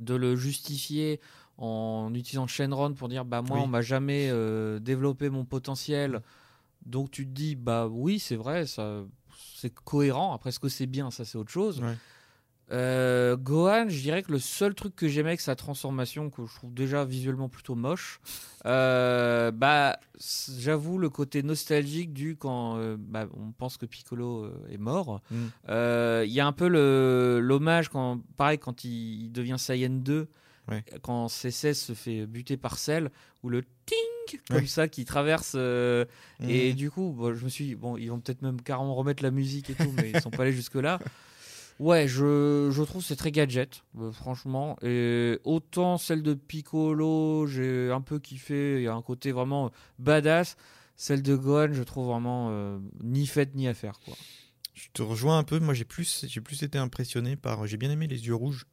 de 0.00 0.14
le 0.14 0.36
justifier 0.36 1.20
en 1.58 2.12
utilisant 2.14 2.46
Shenron 2.46 2.94
pour 2.94 3.08
dire 3.08 3.24
bah 3.24 3.42
moi 3.42 3.58
Oui. 3.58 3.64
on 3.64 3.66
m'a 3.68 3.82
jamais 3.82 4.28
euh, 4.30 4.78
développé 4.78 5.28
mon 5.30 5.44
potentiel. 5.44 6.22
Donc 6.86 7.10
tu 7.10 7.26
te 7.26 7.30
dis 7.32 7.54
bah 7.56 7.86
oui 7.86 8.18
c'est 8.18 8.36
vrai 8.36 8.66
ça 8.66 9.02
c'est 9.54 9.72
cohérent. 9.74 10.32
Après 10.32 10.52
ce 10.52 10.58
que 10.58 10.68
c'est 10.68 10.86
bien? 10.86 11.10
Ça 11.10 11.24
c'est 11.24 11.38
autre 11.38 11.50
chose. 11.52 11.80
Ouais. 11.80 11.94
Euh, 12.72 13.36
Gohan, 13.36 13.88
je 13.88 14.00
dirais 14.00 14.22
que 14.22 14.32
le 14.32 14.38
seul 14.38 14.74
truc 14.74 14.96
que 14.96 15.06
j'aimais 15.06 15.30
avec 15.30 15.40
sa 15.42 15.54
transformation, 15.54 16.30
que 16.30 16.46
je 16.46 16.54
trouve 16.54 16.72
déjà 16.72 17.04
visuellement 17.04 17.48
plutôt 17.50 17.74
moche, 17.74 18.20
euh, 18.64 19.50
bah, 19.50 19.98
j'avoue 20.58 20.96
le 20.98 21.10
côté 21.10 21.42
nostalgique 21.42 22.12
du 22.14 22.36
quand 22.36 22.76
euh, 22.78 22.96
bah, 22.98 23.26
on 23.36 23.52
pense 23.52 23.76
que 23.76 23.84
Piccolo 23.86 24.50
est 24.70 24.78
mort. 24.78 25.20
Mm. 25.30 25.46
Il 26.24 26.32
y 26.32 26.40
a 26.40 26.46
un 26.46 26.52
peu 26.52 26.68
l'hommage 26.68 27.88
quand, 27.90 28.20
pareil, 28.36 28.58
quand 28.58 28.84
il, 28.84 29.24
il 29.24 29.32
devient 29.32 29.56
Saiyan 29.58 29.90
2, 29.90 30.28
Ouais. 30.66 30.82
quand 31.02 31.26
C16 31.26 31.74
se 31.74 31.92
fait 31.92 32.24
buter 32.24 32.56
par 32.56 32.78
Cell, 32.78 33.10
ou 33.42 33.50
le 33.50 33.64
ting 33.84 34.40
comme 34.48 34.56
Ouais. 34.60 34.66
ça 34.66 34.88
qui 34.88 35.04
traverse. 35.04 35.52
euh, 35.56 36.06
et 36.40 36.72
Mm. 36.72 36.76
du 36.76 36.90
coup, 36.90 37.12
bon, 37.14 37.34
je 37.34 37.44
me 37.44 37.50
suis 37.50 37.66
dit, 37.66 37.74
bon, 37.74 37.98
ils 37.98 38.08
vont 38.08 38.18
peut-être 38.18 38.40
même 38.40 38.62
carrément 38.62 38.94
remettre 38.94 39.22
la 39.22 39.30
musique 39.30 39.68
et 39.68 39.74
tout, 39.74 39.92
mais 39.94 40.12
ils 40.12 40.20
sont 40.22 40.30
pas 40.30 40.44
allés 40.44 40.52
jusque-là. 40.52 40.98
Ouais, 41.80 42.06
je, 42.06 42.70
je 42.72 42.82
trouve 42.82 43.02
que 43.02 43.08
c'est 43.08 43.16
très 43.16 43.32
gadget, 43.32 43.82
euh, 43.98 44.12
franchement. 44.12 44.76
Et 44.82 45.38
autant 45.44 45.98
celle 45.98 46.22
de 46.22 46.34
Piccolo, 46.34 47.46
j'ai 47.46 47.90
un 47.90 48.00
peu 48.00 48.18
kiffé, 48.20 48.76
il 48.76 48.82
y 48.84 48.86
a 48.88 48.94
un 48.94 49.02
côté 49.02 49.32
vraiment 49.32 49.70
badass. 49.98 50.56
Celle 50.96 51.22
de 51.22 51.34
Gohan, 51.34 51.72
je 51.72 51.82
trouve 51.82 52.06
vraiment 52.06 52.48
euh, 52.50 52.78
ni 53.02 53.26
faite 53.26 53.54
ni 53.56 53.66
à 53.66 53.74
faire. 53.74 53.98
Quoi. 54.04 54.14
Je 54.74 54.86
te 54.92 55.02
rejoins 55.02 55.38
un 55.38 55.42
peu. 55.44 55.58
Moi, 55.58 55.74
j'ai 55.74 55.84
plus, 55.84 56.24
j'ai 56.28 56.40
plus 56.40 56.62
été 56.62 56.78
impressionné 56.78 57.34
par. 57.36 57.66
J'ai 57.66 57.76
bien 57.76 57.90
aimé 57.90 58.06
les 58.06 58.26
yeux 58.26 58.34
rouges 58.34 58.66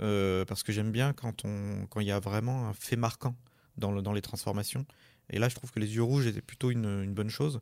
euh, 0.00 0.44
parce 0.46 0.62
que 0.62 0.72
j'aime 0.72 0.90
bien 0.90 1.12
quand 1.12 1.44
on, 1.44 1.86
quand 1.90 2.00
il 2.00 2.06
y 2.06 2.10
a 2.12 2.18
vraiment 2.20 2.68
un 2.68 2.72
fait 2.72 2.96
marquant 2.96 3.36
dans, 3.76 3.92
le, 3.92 4.02
dans 4.02 4.12
les 4.12 4.22
transformations. 4.22 4.84
Et 5.30 5.38
là, 5.38 5.48
je 5.48 5.54
trouve 5.54 5.70
que 5.70 5.78
les 5.78 5.94
yeux 5.94 6.02
rouges 6.02 6.26
étaient 6.26 6.40
plutôt 6.42 6.70
une, 6.70 6.86
une 7.04 7.14
bonne 7.14 7.30
chose. 7.30 7.60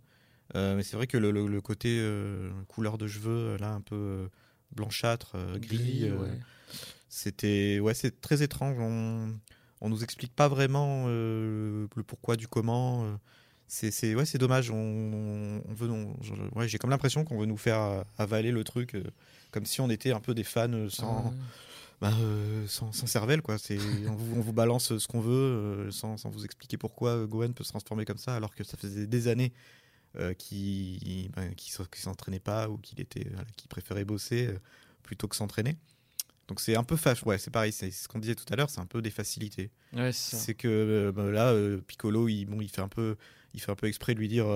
Euh, 0.55 0.77
mais 0.77 0.83
c'est 0.85 0.97
vrai 0.97 1.07
que 1.09 1.19
le, 1.19 1.31
le- 1.33 1.49
le 1.49 1.61
côté 1.61 1.99
euh, 2.01 2.51
couleur 2.69 2.97
de 2.97 3.07
cheveux, 3.09 3.57
là, 3.59 3.73
un 3.73 3.81
peu 3.81 3.97
euh, 3.97 4.29
blanchâtre, 4.77 5.33
euh, 5.35 5.59
gris, 5.59 6.03
euh, 6.05 6.17
ouais. 6.17 6.39
c'était, 7.09 7.81
ouais, 7.81 7.95
c'est 7.95 8.21
très 8.21 8.43
étrange. 8.43 8.77
On, 8.79 9.35
on 9.81 9.89
nous 9.89 10.05
explique 10.05 10.35
pas 10.35 10.49
vraiment 10.49 11.07
euh, 11.09 11.87
le 11.97 12.03
pourquoi 12.03 12.37
du 12.37 12.47
comment. 12.49 13.19
C'est, 13.69 13.91
c'est, 13.91 14.15
ouais, 14.15 14.25
c'est 14.25 14.39
dommage. 14.39 14.71
On, 14.71 14.77
on 15.69 15.75
veut, 15.75 15.91
on- 15.91 16.15
ouais, 16.55 16.69
j'ai 16.69 16.79
comme 16.79 16.91
l'impression 16.91 17.25
qu'on 17.25 17.39
veut 17.39 17.47
nous 17.47 17.57
faire 17.57 18.05
avaler 18.17 18.53
le 18.53 18.63
truc 18.63 18.97
comme 19.51 19.65
si 19.67 19.81
on 19.81 19.91
était 19.91 20.13
un 20.13 20.21
peu 20.21 20.35
des 20.35 20.45
fans 20.45 20.89
sans, 20.89 21.27
Ah, 21.29 21.33
bah, 22.01 22.13
euh, 22.21 22.65
sans, 22.69 22.93
sans 22.93 23.07
cervelle. 23.07 23.43
Quoi. 23.43 23.59
C'est, 23.59 23.79
on, 24.09 24.15
vous, 24.15 24.37
on 24.37 24.41
vous 24.41 24.53
balance 24.53 24.97
ce 24.99 25.09
qu'on 25.09 25.21
veut 25.21 25.33
euh, 25.33 25.91
sans, 25.91 26.17
sans 26.17 26.31
vous 26.31 26.45
expliquer 26.45 26.77
pourquoi 26.77 27.27
Gohan 27.27 27.53
peut 27.53 27.65
se 27.65 27.71
transformer 27.71 28.05
comme 28.05 28.19
ça 28.19 28.37
alors 28.37 28.55
que 28.55 28.63
ça 28.65 28.77
faisait 28.77 29.07
des 29.07 29.27
années 29.29 29.53
euh, 30.19 30.35
qu'il 30.35 31.31
ben, 31.31 31.53
s'entraînait 31.95 32.41
pas 32.41 32.69
ou 32.69 32.79
qu'il 32.79 33.01
était, 33.01 33.27
voilà, 33.31 33.47
préférait 33.69 34.05
bosser 34.05 34.47
euh, 34.49 34.59
plutôt 35.03 35.29
que 35.29 35.37
s'entraîner. 35.37 35.77
Donc 36.49 36.61
c'est 36.61 36.77
un 36.77 36.85
peu 36.85 36.97
fâche. 36.97 37.25
Ouais, 37.25 37.39
c'est 37.39 37.51
pareil. 37.51 37.73
C'est 37.73 37.91
ce 37.91 38.07
qu'on 38.09 38.19
disait 38.21 38.35
tout 38.37 38.45
à 38.53 38.57
l'heure. 38.57 38.71
C'est 38.71 38.81
un 38.81 38.87
peu 38.87 39.03
des 39.03 39.11
facilités. 39.11 39.71
ouais, 39.93 40.13
c'est 40.13 40.55
que 40.55 40.69
euh, 40.69 41.13
bah, 41.13 41.31
là, 41.31 41.53
Piccolo, 41.87 42.29
il, 42.29 42.45
bon, 42.47 42.61
il 42.61 42.69
fait 42.69 42.83
un 42.83 42.89
peu, 42.89 43.17
il 43.55 43.61
fait 43.61 43.73
un 43.73 43.77
peu 43.77 43.87
exprès 43.89 44.15
de 44.15 44.21
lui 44.21 44.29
dire, 44.29 44.47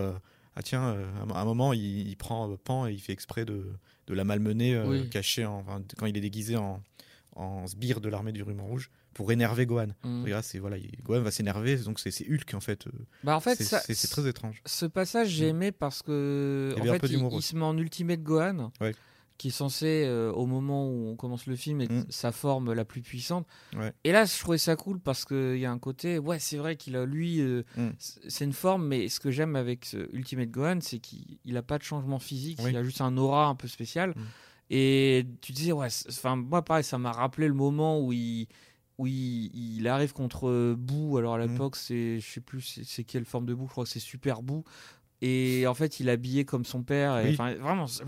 ah 0.56 0.62
tiens, 0.62 0.84
euh, 0.90 1.06
à 1.18 1.22
un- 1.22 1.30
à 1.30 1.40
un 1.40 1.44
moment, 1.44 1.72
il, 1.72 2.08
il 2.08 2.16
prend 2.16 2.50
euh, 2.50 2.56
Pan 2.56 2.86
et 2.86 2.92
il 2.92 3.00
fait 3.00 3.12
exprès 3.12 3.44
de, 3.44 3.66
de 4.06 4.14
la 4.14 4.24
malmener, 4.24 4.74
euh, 4.76 4.88
Oui. 4.88 5.10
cachée 5.10 5.44
en, 5.46 5.58
enfin, 5.60 5.82
quand 5.96 6.06
il 6.06 6.16
est 6.16 6.20
déguisé 6.20 6.56
en, 6.56 6.82
en 7.36 7.66
sbire 7.66 8.00
de 8.00 8.08
l'armée 8.08 8.32
du 8.32 8.42
ruban 8.42 8.64
rouge 8.66 8.90
pour 9.14 9.32
énerver 9.32 9.66
Gohan. 9.66 9.88
Mm. 10.04 10.24
C'est 10.42 10.58
voilà, 10.58 10.78
il- 10.78 10.90
Gohan 11.02 11.20
va 11.22 11.30
s'énerver, 11.30 11.76
donc 11.78 11.98
c'est 11.98 12.10
Hulk 12.28 12.54
en 12.54 12.60
fait. 12.60 12.86
euh, 12.86 12.90
Bah, 13.24 13.36
en 13.36 13.40
fait, 13.40 13.56
c'est 13.62 14.08
très 14.08 14.28
étrange. 14.28 14.62
ce 14.66 14.86
passage, 14.86 15.28
j'ai 15.28 15.46
Mm. 15.46 15.56
aimé 15.56 15.72
parce 15.72 16.02
que 16.02 16.72
Il 16.76 16.82
en 16.90 16.94
fait, 16.94 17.06
il, 17.08 17.28
il 17.32 17.42
se 17.42 17.56
met 17.56 17.64
en 17.64 17.76
Ultimate 17.76 18.22
Gohan, 18.22 18.72
Ouais. 18.80 18.94
qui 19.38 19.48
est 19.48 19.50
censé, 19.52 20.04
euh, 20.06 20.30
au 20.32 20.44
moment 20.46 20.86
où 20.88 21.08
on 21.08 21.16
commence 21.16 21.46
le 21.46 21.56
film, 21.56 21.80
être 21.80 21.90
Mm. 21.92 22.04
sa 22.10 22.30
forme 22.30 22.72
la 22.74 22.84
plus 22.84 23.00
puissante. 23.00 23.46
Ouais. 23.74 23.92
Et 24.04 24.12
là, 24.12 24.26
je 24.26 24.38
trouvais 24.38 24.58
ça 24.58 24.76
cool 24.76 25.00
parce 25.00 25.24
qu'il 25.24 25.56
y 25.58 25.64
a 25.64 25.70
un 25.72 25.78
côté, 25.78 26.18
ouais, 26.18 26.38
c'est 26.38 26.58
vrai 26.58 26.76
qu'il 26.76 26.94
a 26.94 27.04
lui, 27.06 27.40
euh, 27.40 27.62
c'est 28.28 28.44
une 28.44 28.52
forme, 28.52 28.86
mais 28.86 29.08
ce 29.08 29.18
que 29.18 29.30
j'aime 29.30 29.56
avec 29.56 29.86
ce 29.86 30.08
Ultimate 30.14 30.50
Gohan, 30.50 30.78
c'est 30.82 30.98
qu'il 30.98 31.38
il 31.44 31.56
a 31.56 31.62
pas 31.62 31.78
de 31.78 31.82
changement 31.84 32.18
physique, 32.18 32.58
Oui. 32.62 32.70
il 32.70 32.76
a 32.76 32.82
juste 32.84 33.00
un 33.00 33.16
aura 33.16 33.46
un 33.46 33.54
peu 33.54 33.66
spécial. 33.66 34.14
Et 34.72 35.26
tu 35.40 35.50
disais, 35.52 35.72
ouais, 35.72 35.88
enfin, 36.08 36.36
moi, 36.36 36.62
pareil, 36.64 36.84
ça 36.84 36.96
m'a 36.98 37.10
rappelé 37.10 37.48
le 37.48 37.54
moment 37.54 38.00
où 38.00 38.12
il, 38.12 38.46
où 39.00 39.06
il, 39.06 39.50
il 39.78 39.88
arrive 39.88 40.12
contre 40.12 40.74
Boo. 40.74 41.16
Alors, 41.16 41.34
à 41.34 41.38
Mhm. 41.38 41.52
l'époque, 41.52 41.76
c'est, 41.76 42.20
je 42.20 42.26
sais 42.30 42.40
plus, 42.40 42.82
c'est, 42.84 43.04
quelle 43.04 43.24
forme 43.24 43.46
de 43.46 43.54
Boo, 43.54 43.66
je 43.66 43.70
crois 43.72 43.84
que 43.84 43.90
c'est 43.90 43.98
Super 43.98 44.42
Boo. 44.42 44.62
Et 45.22 45.66
en 45.66 45.74
fait, 45.74 46.00
il 46.00 46.08
est 46.08 46.12
habillé 46.12 46.44
comme 46.44 46.64
son 46.64 46.82
père. 46.82 47.18
Et, 47.18 47.30
Oui. 47.30 47.36
vraiment, 47.36 47.86
ça- 47.86 48.04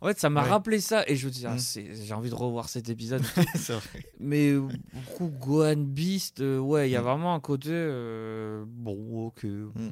en 0.00 0.06
fait, 0.06 0.18
ça 0.18 0.30
m'a 0.30 0.42
Ouais. 0.42 0.48
rappelé 0.48 0.80
ça. 0.80 1.02
Et 1.06 1.14
je 1.16 1.26
me 1.26 1.30
dis, 1.32 1.44
ah, 1.46 1.58
c'est- 1.58 1.94
j'ai 2.04 2.14
envie 2.14 2.30
de 2.30 2.34
revoir 2.34 2.68
cet 2.68 2.88
épisode. 2.88 3.22
Mais 4.20 4.50
euh, 4.50 4.66
beaucoup 4.92 5.28
Gohan 5.28 5.76
Beast, 5.76 6.40
euh, 6.40 6.58
ouais, 6.58 6.88
il 6.88 6.92
y 6.92 6.96
a 6.96 7.00
Mm. 7.00 7.04
vraiment 7.04 7.34
un 7.34 7.40
côté 7.40 7.68
euh, 7.72 8.64
bon, 8.66 9.26
ok. 9.26 9.44
Mm. 9.44 9.90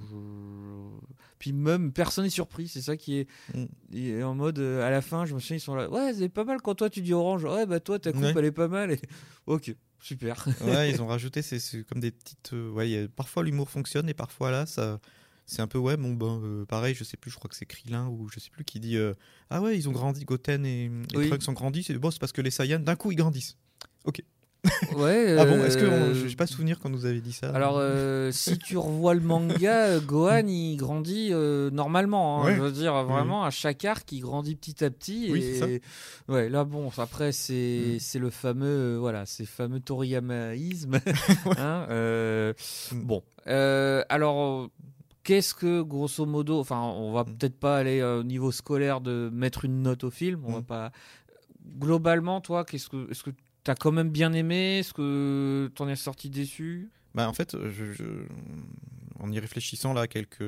Puis 1.42 1.52
même 1.52 1.92
personne 1.92 2.22
n'est 2.22 2.30
surpris, 2.30 2.68
c'est 2.68 2.82
ça 2.82 2.96
qui 2.96 3.16
est, 3.18 3.26
Mm. 3.52 3.64
est 3.96 4.22
en 4.22 4.36
mode 4.36 4.60
euh, 4.60 4.86
à 4.86 4.90
la 4.90 5.02
fin, 5.02 5.26
je 5.26 5.34
me 5.34 5.40
souviens 5.40 5.56
ils 5.56 5.60
sont 5.60 5.74
là, 5.74 5.90
ouais, 5.90 6.14
c'est 6.14 6.28
pas 6.28 6.44
mal 6.44 6.62
quand 6.62 6.76
toi 6.76 6.88
tu 6.88 7.00
dis 7.02 7.12
orange, 7.12 7.42
ouais 7.42 7.66
bah 7.66 7.80
toi 7.80 7.98
ta 7.98 8.12
coupe 8.12 8.22
Ouais. 8.22 8.32
elle 8.36 8.44
est 8.44 8.52
pas 8.52 8.68
mal, 8.68 8.92
et... 8.92 9.00
ok, 9.46 9.74
super. 10.00 10.46
Ouais, 10.60 10.88
ils 10.94 11.02
ont 11.02 11.08
rajouté, 11.08 11.42
c'est 11.42 11.82
comme 11.82 11.98
des 11.98 12.12
petites. 12.12 12.52
euh, 12.52 12.70
ouais, 12.70 12.96
a- 12.96 13.08
parfois 13.08 13.42
l'humour 13.42 13.68
fonctionne 13.70 14.08
et 14.08 14.14
parfois 14.14 14.52
là, 14.52 14.66
ça. 14.66 15.00
C'est 15.44 15.60
un 15.60 15.66
peu, 15.66 15.78
ouais, 15.78 15.96
bon, 15.96 16.12
ben, 16.12 16.40
euh, 16.44 16.64
pareil, 16.64 16.94
je 16.94 17.02
sais 17.02 17.16
plus, 17.16 17.32
je 17.32 17.36
crois 17.36 17.48
que 17.50 17.56
c'est 17.56 17.66
Krillin 17.66 18.06
ou 18.06 18.28
je 18.32 18.38
sais 18.38 18.48
plus 18.50 18.62
qui 18.64 18.78
dit 18.78 18.96
euh, 18.96 19.12
Ah 19.50 19.60
ouais, 19.60 19.76
ils 19.76 19.88
ont 19.88 19.92
grandi, 19.92 20.24
Goten 20.24 20.64
et, 20.64 20.84
et 20.84 20.90
Oui. 21.16 21.26
Trunks 21.28 21.48
ont 21.48 21.52
grandi, 21.52 21.82
c'est 21.82 21.98
bon, 21.98 22.12
c'est 22.12 22.20
parce 22.20 22.30
que 22.30 22.40
les 22.40 22.52
Saiyans, 22.52 22.78
d'un 22.78 22.94
coup, 22.94 23.10
ils 23.10 23.16
grandissent. 23.16 23.56
Ouais. 24.96 25.36
Ah 25.38 25.44
bon, 25.44 25.62
est-ce 25.64 25.76
que. 25.76 25.84
euh, 25.84 26.10
on- 26.10 26.14
Je 26.14 26.26
n'ai 26.26 26.34
pas 26.36 26.46
souvenir 26.46 26.78
quand 26.78 26.88
nous 26.88 27.06
avait 27.06 27.20
dit 27.20 27.32
ça. 27.32 27.50
Alors, 27.50 27.76
euh, 27.78 28.30
si 28.32 28.58
tu 28.58 28.76
revois 28.76 29.14
le 29.14 29.20
manga, 29.20 29.98
Gohan 30.06 30.46
il 30.46 30.76
grandit 30.76 31.30
euh, 31.32 31.70
normalement. 31.70 32.42
hein. 32.42 32.46
Ouais. 32.46 32.56
Je 32.56 32.60
veux 32.60 32.72
dire, 32.72 32.92
vraiment, 33.04 33.44
à 33.44 33.50
chaque 33.50 33.84
arc, 33.84 34.10
il 34.12 34.20
grandit 34.20 34.54
petit 34.56 34.84
à 34.84 34.90
petit. 34.90 35.28
Oui, 35.32 35.42
et... 35.42 35.54
ça. 35.58 35.66
Ouais, 36.32 36.48
là, 36.48 36.64
bon, 36.64 36.90
après, 36.98 37.32
c'est 37.32 37.98
Mm. 38.14 38.18
le 38.18 38.30
fameux, 38.30 38.96
voilà, 38.98 39.26
c'est 39.26 39.46
fameux 39.46 39.80
Toriyamaïsme. 39.80 41.00
hein, 41.58 41.86
Mm. 41.88 43.00
Bon, 43.04 43.22
alors. 43.46 44.68
Qu'est-ce 45.24 45.54
que, 45.54 45.82
grosso 45.82 46.26
modo, 46.26 46.58
enfin, 46.58 46.80
on 46.80 47.12
va 47.12 47.22
Mm. 47.22 47.36
peut-être 47.36 47.56
pas 47.60 47.76
aller 47.76 48.02
au 48.02 48.24
niveau 48.24 48.50
scolaire 48.50 49.00
de 49.00 49.30
mettre 49.32 49.64
une 49.64 49.80
note 49.80 50.02
au 50.02 50.10
film, 50.10 50.42
on 50.44 50.54
va 50.54 50.62
pas. 50.62 50.90
Globalement, 51.78 52.40
toi, 52.40 52.64
qu'est-ce 52.64 52.88
que, 52.88 53.08
est-ce 53.08 53.22
que 53.22 53.30
t'as 53.64 53.74
quand 53.74 53.92
même 53.92 54.10
bien 54.10 54.32
aimé 54.32 54.78
Est-ce 54.80 54.92
que 54.94 55.70
t'en 55.74 55.88
es 55.88 55.96
sorti 55.96 56.30
déçu? 56.30 56.90
Bah, 57.14 57.28
en 57.28 57.32
fait, 57.32 57.56
je, 57.70 57.92
je- 57.92 58.26
en 59.20 59.30
y 59.30 59.38
réfléchissant 59.38 59.92
là 59.92 60.06
quelques, 60.08 60.42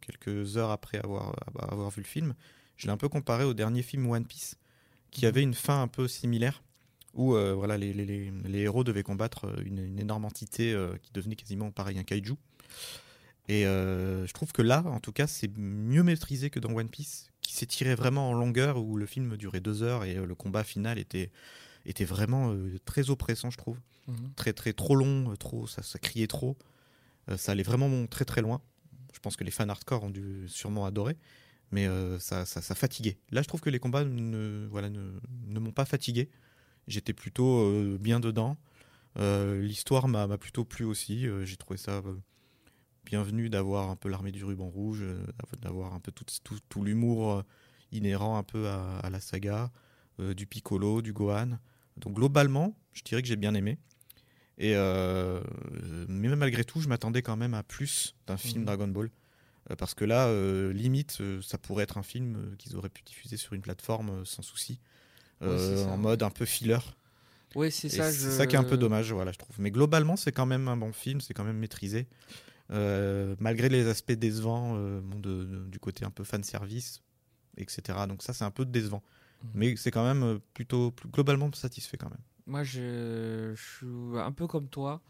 quelques 0.00 0.56
heures 0.56 0.70
après 0.70 0.98
avoir, 0.98 1.34
avoir 1.58 1.90
vu 1.90 2.02
le 2.02 2.06
film, 2.06 2.34
je 2.76 2.86
l'ai 2.86 2.92
un 2.92 2.96
peu 2.96 3.08
comparé 3.08 3.44
au 3.44 3.54
dernier 3.54 3.82
film 3.82 4.08
One 4.10 4.26
Piece, 4.26 4.56
qui 5.10 5.24
avait 5.26 5.42
une 5.42 5.54
fin 5.54 5.80
un 5.82 5.88
peu 5.88 6.08
similaire, 6.08 6.62
où 7.14 7.34
euh, 7.34 7.54
voilà, 7.54 7.78
les, 7.78 7.92
les- 7.94 8.04
les- 8.04 8.30
les 8.44 8.58
héros 8.60 8.84
devaient 8.84 9.02
combattre 9.02 9.46
euh, 9.46 9.62
une, 9.64 9.78
une 9.78 9.98
énorme 9.98 10.24
entité 10.26 10.72
euh, 10.74 10.96
qui 11.02 11.10
devenait 11.12 11.36
quasiment 11.36 11.70
pareil 11.70 11.98
un 11.98 12.04
kaiju. 12.04 12.34
Et 13.48 13.66
euh, 13.66 14.26
je 14.26 14.32
trouve 14.34 14.52
que 14.52 14.60
là, 14.60 14.82
en 14.86 15.00
tout 15.00 15.12
cas, 15.12 15.26
c'est 15.26 15.50
mieux 15.56 16.02
maîtrisé 16.02 16.50
que 16.50 16.60
dans 16.60 16.74
One 16.74 16.90
Piece, 16.90 17.30
qui 17.40 17.54
s'étirait 17.54 17.94
vraiment 17.94 18.28
en 18.30 18.34
longueur, 18.34 18.76
où 18.82 18.96
le 18.96 19.06
film 19.06 19.36
durait 19.38 19.60
deux 19.60 19.82
heures 19.82 20.04
et 20.04 20.14
le 20.14 20.34
combat 20.34 20.64
final 20.64 20.98
était, 20.98 21.30
était 21.90 22.04
vraiment 22.04 22.52
euh, 22.52 22.78
très 22.84 23.10
oppressant, 23.10 23.50
je 23.50 23.58
trouve 23.58 23.78
très 24.36 24.52
très 24.52 24.72
trop 24.72 24.94
long, 24.94 25.32
euh, 25.32 25.36
trop 25.36 25.66
ça, 25.66 25.82
ça 25.82 25.98
criait 25.98 26.26
trop. 26.26 26.56
Euh, 27.28 27.36
ça 27.36 27.52
allait 27.52 27.62
vraiment 27.62 28.06
très 28.06 28.24
très 28.24 28.40
loin. 28.40 28.60
Je 29.12 29.20
pense 29.20 29.36
que 29.36 29.44
les 29.44 29.50
fans 29.50 29.68
hardcore 29.68 30.04
ont 30.04 30.10
dû 30.10 30.48
sûrement 30.48 30.86
adorer, 30.86 31.16
mais 31.70 31.86
euh, 31.86 32.18
ça, 32.18 32.46
ça, 32.46 32.62
ça 32.62 32.74
fatiguait. 32.74 33.18
Là, 33.30 33.42
je 33.42 33.48
trouve 33.48 33.60
que 33.60 33.70
les 33.70 33.78
combats 33.78 34.04
ne, 34.04 34.66
voilà, 34.70 34.90
ne, 34.90 35.18
ne 35.46 35.58
m'ont 35.58 35.72
pas 35.72 35.84
fatigué. 35.84 36.30
J'étais 36.86 37.12
plutôt 37.12 37.70
bien 37.98 38.18
dedans. 38.18 38.56
L'histoire 39.16 40.08
m'a 40.08 40.38
plutôt 40.38 40.64
plu 40.64 40.86
aussi. 40.86 41.26
J'ai 41.42 41.56
trouvé 41.58 41.76
ça 41.76 42.02
bienvenu 43.04 43.50
d'avoir 43.50 43.90
un 43.90 43.96
peu 43.96 44.08
l'armée 44.08 44.32
du 44.32 44.42
ruban 44.42 44.68
rouge, 44.68 45.04
d'avoir 45.60 45.92
un 45.92 46.00
peu 46.00 46.12
tout, 46.12 46.24
tout, 46.42 46.58
tout 46.70 46.82
l'humour 46.82 47.44
inhérent 47.92 48.38
un 48.38 48.42
peu 48.42 48.68
à, 48.68 49.00
à 49.00 49.10
la 49.10 49.20
saga, 49.20 49.70
euh, 50.20 50.34
du 50.34 50.46
Piccolo, 50.46 51.02
du 51.02 51.12
Gohan. 51.12 51.58
Donc 52.00 52.14
globalement, 52.14 52.76
je 52.92 53.02
dirais 53.02 53.22
que 53.22 53.28
j'ai 53.28 53.36
bien 53.36 53.54
aimé. 53.54 53.78
Et 54.58 54.74
euh, 54.74 55.40
mais 56.08 56.28
même 56.28 56.38
malgré 56.40 56.64
tout, 56.64 56.80
je 56.80 56.88
m'attendais 56.88 57.22
quand 57.22 57.36
même 57.36 57.54
à 57.54 57.62
plus 57.62 58.14
d'un 58.26 58.36
film 58.36 58.60
Mhm. 58.60 58.66
Dragon 58.66 58.88
Ball. 58.88 59.10
Euh, 59.70 59.76
parce 59.76 59.94
que 59.94 60.04
là, 60.04 60.26
euh, 60.28 60.72
limite, 60.72 61.18
ça 61.42 61.58
pourrait 61.58 61.84
être 61.84 61.98
un 61.98 62.02
film 62.02 62.56
qu'ils 62.58 62.76
auraient 62.76 62.88
pu 62.88 63.02
diffuser 63.02 63.36
sur 63.36 63.52
une 63.52 63.60
plateforme 63.62 64.24
sans 64.24 64.42
souci. 64.42 64.80
Euh, 65.42 65.84
en 65.86 65.96
mode 65.96 66.22
un 66.24 66.30
peu 66.30 66.44
filler. 66.44 66.78
Oui, 67.54 67.70
c'est 67.70 67.88
ça. 67.88 68.10
C'est 68.12 68.18
je- 68.26 68.30
ça 68.30 68.46
qui 68.48 68.56
est 68.56 68.58
un 68.58 68.64
peu 68.64 68.76
dommage, 68.76 69.12
voilà, 69.12 69.30
je 69.32 69.38
trouve. 69.38 69.54
Mais 69.60 69.70
globalement, 69.70 70.16
c'est 70.16 70.32
quand 70.32 70.46
même 70.46 70.66
un 70.68 70.76
bon 70.76 70.92
film, 70.92 71.20
c'est 71.20 71.34
quand 71.34 71.44
même 71.44 71.58
maîtrisé. 71.58 72.08
Malgré 72.70 73.68
les 73.68 73.86
aspects 73.88 74.12
décevants 74.12 74.74
bon, 75.00 75.18
de- 75.20 75.44
de- 75.44 75.64
du 75.66 75.78
côté 75.78 76.04
un 76.04 76.10
peu 76.10 76.24
fan 76.24 76.42
service, 76.42 77.00
etc. 77.56 78.06
Donc 78.08 78.22
ça, 78.22 78.32
c'est 78.32 78.44
un 78.44 78.50
peu 78.50 78.64
décevant. 78.64 79.02
Mhm. 79.42 79.50
Mais 79.54 79.76
c'est 79.76 79.90
quand 79.90 80.04
même 80.04 80.22
euh, 80.22 80.38
plutôt 80.54 80.90
plus 80.90 81.08
globalement 81.08 81.50
satisfait 81.52 81.96
quand 81.96 82.10
même. 82.10 82.18
Moi, 82.46 82.62
je, 82.64 83.52
je 83.54 83.62
suis 83.76 84.18
un 84.20 84.32
peu 84.32 84.46
comme 84.46 84.68
toi. 84.68 85.00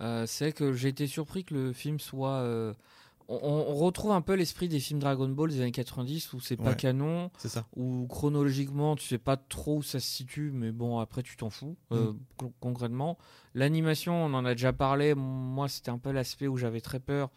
Euh, 0.00 0.26
c'est 0.26 0.52
que 0.52 0.72
j'ai 0.72 0.88
été 0.88 1.06
surpris 1.06 1.44
que 1.44 1.54
le 1.54 1.72
film 1.72 1.98
soit. 2.00 2.38
euh, 2.40 2.72
on, 3.28 3.36
on 3.36 3.74
retrouve 3.76 4.12
un 4.12 4.20
peu 4.20 4.34
l'esprit 4.34 4.68
des 4.68 4.78
films 4.80 5.00
Dragon 5.00 5.28
Ball 5.28 5.48
des 5.50 5.60
années 5.62 5.72
90 5.72 6.34
où 6.34 6.40
c'est 6.40 6.56
pas 6.58 6.70
Ouais. 6.70 6.76
canon, 6.76 7.30
C'est 7.38 7.48
ça. 7.48 7.66
où 7.74 8.06
chronologiquement 8.08 8.96
tu 8.96 9.06
sais 9.06 9.16
pas 9.18 9.36
trop 9.38 9.78
où 9.78 9.82
ça 9.82 9.98
se 9.98 10.06
situe, 10.06 10.50
mais 10.52 10.72
bon, 10.72 10.98
après 10.98 11.22
tu 11.22 11.36
t'en 11.36 11.48
fous. 11.50 11.76
euh, 11.92 12.12
Mm. 12.12 12.18
con- 12.36 12.52
concrètement, 12.60 13.16
l'animation, 13.54 14.26
on 14.26 14.34
en 14.34 14.44
a 14.44 14.54
déjà 14.54 14.72
parlé. 14.74 15.14
Moi, 15.14 15.68
c'était 15.68 15.90
un 15.90 15.98
peu 15.98 16.10
l'aspect 16.12 16.48
où 16.48 16.56
j'avais 16.58 16.80
très 16.82 17.00
peur. 17.00 17.30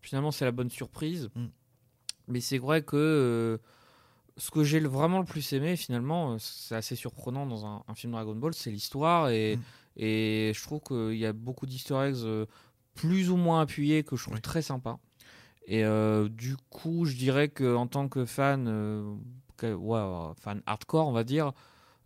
Finalement, 0.00 0.30
c'est 0.30 0.44
la 0.46 0.52
bonne 0.52 0.70
surprise. 0.70 1.28
Mm. 1.34 1.46
Mais 2.28 2.40
c'est 2.40 2.58
vrai 2.58 2.82
que 2.82 3.60
ce 4.36 4.50
que 4.50 4.62
j'ai 4.64 4.80
vraiment 4.80 5.18
le 5.18 5.24
plus 5.24 5.52
aimé, 5.52 5.76
finalement, 5.76 6.32
euh, 6.32 6.36
c'est 6.38 6.74
assez 6.74 6.94
surprenant 6.96 7.46
dans 7.46 7.64
un, 7.66 7.82
un 7.88 7.94
film 7.94 8.12
Dragon 8.12 8.34
Ball, 8.34 8.52
c'est 8.54 8.70
l'histoire. 8.70 9.28
Et, 9.30 9.56
Mm. 9.56 9.60
et 9.96 10.52
je 10.54 10.62
trouve 10.62 10.80
qu'il 10.80 11.16
y 11.18 11.24
a 11.26 11.32
beaucoup 11.32 11.66
d'easter 11.66 11.94
eggs 11.94 12.16
euh, 12.24 12.46
plus 12.94 13.30
ou 13.30 13.36
moins 13.36 13.60
appuyés 13.60 14.04
que 14.04 14.16
je 14.16 14.22
trouve 14.24 14.34
Oui. 14.34 14.40
très 14.42 14.62
sympa. 14.62 14.98
Et 15.66 15.84
euh, 15.84 16.28
du 16.28 16.56
coup, 16.70 17.06
je 17.06 17.16
dirais 17.16 17.48
qu'en 17.48 17.86
tant 17.86 18.08
que 18.08 18.24
fan, 18.24 18.66
euh, 18.68 19.14
que- 19.56 19.74
ouais, 19.74 20.32
fan 20.38 20.62
hardcore, 20.66 21.08
on 21.08 21.12
va 21.12 21.24
dire, 21.24 21.52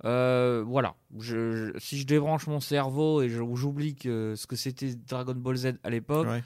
euh, 0.04 0.64
voilà. 0.66 0.94
Je- 1.18 1.72
je- 1.74 1.78
si 1.78 1.98
je 1.98 2.06
débranche 2.06 2.46
mon 2.46 2.60
cerveau 2.60 3.22
et 3.22 3.28
je- 3.28 3.42
j'oublie 3.54 3.94
que 3.96 4.34
ce 4.36 4.46
que 4.46 4.56
c'était 4.56 4.94
Dragon 4.94 5.34
Ball 5.34 5.56
Z 5.56 5.72
à 5.82 5.90
l'époque, 5.90 6.26
Ouais. 6.28 6.42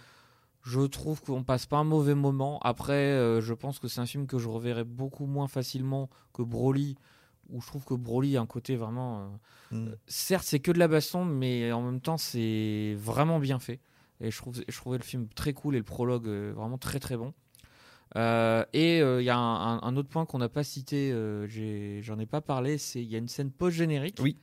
Je 0.65 0.81
trouve 0.81 1.21
qu'on 1.23 1.45
passe 1.45 1.67
pas 1.67 1.77
un 1.77 1.85
mauvais 1.85 2.15
moment. 2.17 2.59
Après, 2.61 2.93
euh, 2.95 3.41
je 3.41 3.55
pense 3.55 3.79
que 3.79 3.87
c'est 3.87 4.01
un 4.01 4.07
film 4.07 4.27
que 4.27 4.39
je 4.39 4.49
reverrai 4.49 4.83
beaucoup 4.85 5.27
moins 5.27 5.47
facilement 5.47 6.11
que 6.33 6.43
Broly, 6.43 6.97
où 7.51 7.61
je 7.61 7.67
trouve 7.67 7.85
que 7.85 7.95
Broly 7.95 8.37
a 8.37 8.41
un 8.41 8.47
côté 8.47 8.75
vraiment. 8.77 9.21
euh, 9.21 9.27
Mm. 9.77 9.95
certes, 10.07 10.45
c'est 10.45 10.61
que 10.61 10.73
de 10.73 10.79
la 10.79 10.89
baston, 10.89 11.25
mais 11.25 11.71
en 11.73 11.83
même 11.83 12.01
temps, 12.01 12.17
c'est 12.19 12.95
vraiment 12.99 13.39
bien 13.39 13.59
fait. 13.59 13.81
Et 14.21 14.31
je, 14.31 14.39
trouve, 14.39 14.55
je 14.67 14.77
trouvais 14.77 14.99
le 14.99 15.05
film 15.05 15.29
très 15.29 15.53
cool 15.53 15.75
et 15.75 15.79
le 15.79 15.85
prologue 15.85 16.27
euh, 16.29 16.53
vraiment 16.57 16.79
très 16.79 16.99
très 17.01 17.17
bon. 17.17 17.35
Et 18.17 18.99
il 19.01 19.25
y 19.25 19.31
a 19.31 19.37
un, 19.37 19.77
un- 19.77 19.81
un 19.83 19.97
autre 19.97 20.09
point 20.09 20.25
qu'on 20.27 20.39
n'a 20.39 20.49
pas 20.49 20.63
cité, 20.65 21.11
j'en 22.03 22.19
ai, 22.19 22.27
pas 22.27 22.41
parlé, 22.41 22.79
c'est 22.79 23.03
il 23.03 23.11
y 23.11 23.17
a 23.17 23.19
une 23.19 23.29
scène 23.29 23.51
post-générique. 23.51 24.19
Oui. 24.21 24.39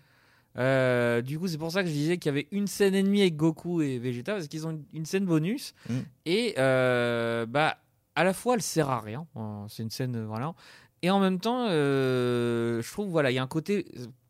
Euh, 0.58 1.22
du 1.22 1.40
coup, 1.40 1.48
c'est 1.48 1.58
pour 1.58 1.72
ça 1.72 1.82
que 1.84 1.88
je 1.90 1.94
disais 1.94 2.18
qu'il 2.18 2.30
y 2.30 2.34
avait 2.34 2.48
une 2.52 2.68
scène 2.68 2.94
et 2.96 3.04
demie 3.04 3.22
avec 3.22 3.36
Goku 3.36 3.82
et 3.82 4.00
Vegeta, 4.00 4.34
parce 4.34 4.48
qu'ils 4.48 4.68
ont 4.68 4.80
une, 4.94 5.06
scène 5.06 5.26
bonus. 5.26 5.74
Mm. 5.90 6.00
Et 6.26 6.56
euh, 6.58 7.46
bah, 7.46 7.78
à 8.16 8.24
la 8.24 8.34
fois, 8.34 8.56
elle 8.56 8.62
sert 8.62 8.90
à 8.90 9.00
rien. 9.00 9.26
C'est 9.70 9.84
une 9.84 9.90
scène, 9.92 10.16
euh, 10.16 10.26
voilà. 10.26 10.54
Et 11.02 11.10
en 11.10 11.20
même 11.20 11.40
temps, 11.40 11.68
euh, 11.70 12.82
je 12.82 12.92
trouve, 12.92 13.10
voilà, 13.10 13.32
il 13.32 13.36
y 13.36 13.40
a 13.40 13.44
un 13.44 13.48
côté, 13.48 13.86